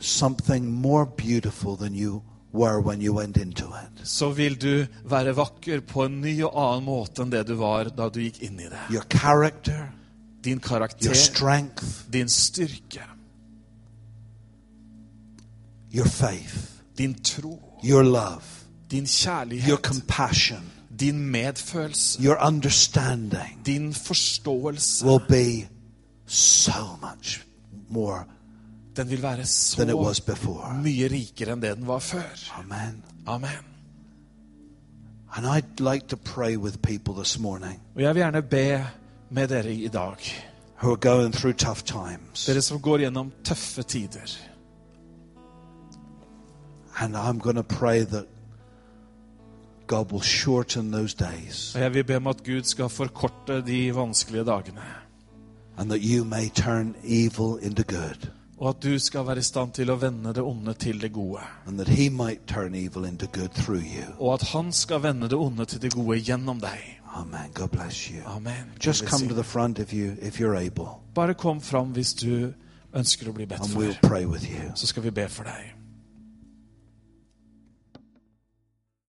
[0.00, 2.22] something more beautiful than you
[2.54, 4.08] were when you went into it.
[4.08, 7.84] så vil du være vakker på en ny og annen måte enn det du var
[7.84, 8.80] da du gikk inn i det.
[8.90, 9.92] Your character,
[10.44, 10.60] Din
[11.02, 13.00] your strength, din styrke,
[15.90, 18.42] your faith, din tro, your love,
[18.90, 19.06] din
[19.68, 20.62] your compassion,
[21.00, 25.68] din medfølelse, your understanding din forståelse, will be
[26.26, 27.44] so much
[27.88, 28.24] more
[28.96, 29.44] den vil være
[29.76, 30.74] than it was så before.
[30.82, 32.50] mye rikere enn det den var før.
[32.58, 33.02] Amen.
[33.26, 33.64] Amen.
[35.36, 38.86] And I'd like to pray with people this morning Og jeg vil gjerne be
[39.30, 40.16] med dere i dag,
[40.82, 42.46] who are going through tough times.
[42.46, 44.38] dere som går gjennom tøffe tider.
[47.00, 48.24] And I'm going to pray that
[49.86, 53.94] God will shorten those days Og jeg vil be om at Gud skal forkorte de
[53.94, 54.80] vanskelige dagene.
[55.78, 58.28] and that you may turn evil into good
[58.58, 61.40] Og at du skal være i stand til å vende det onde til det gode.
[61.66, 64.04] and that He might turn evil into good through you.
[64.18, 67.00] Og at han skal vende det onde til det gode gjennom deg.
[67.16, 67.50] Amen.
[67.54, 68.20] God bless you.
[68.26, 68.72] Amen.
[68.86, 72.52] Just come to the front if you if you're able, Bare kom fram hvis du
[72.94, 73.80] ønsker å bli bedt and for.
[73.82, 74.70] we'll pray with you.
[74.74, 75.74] Så skal vi be for deg.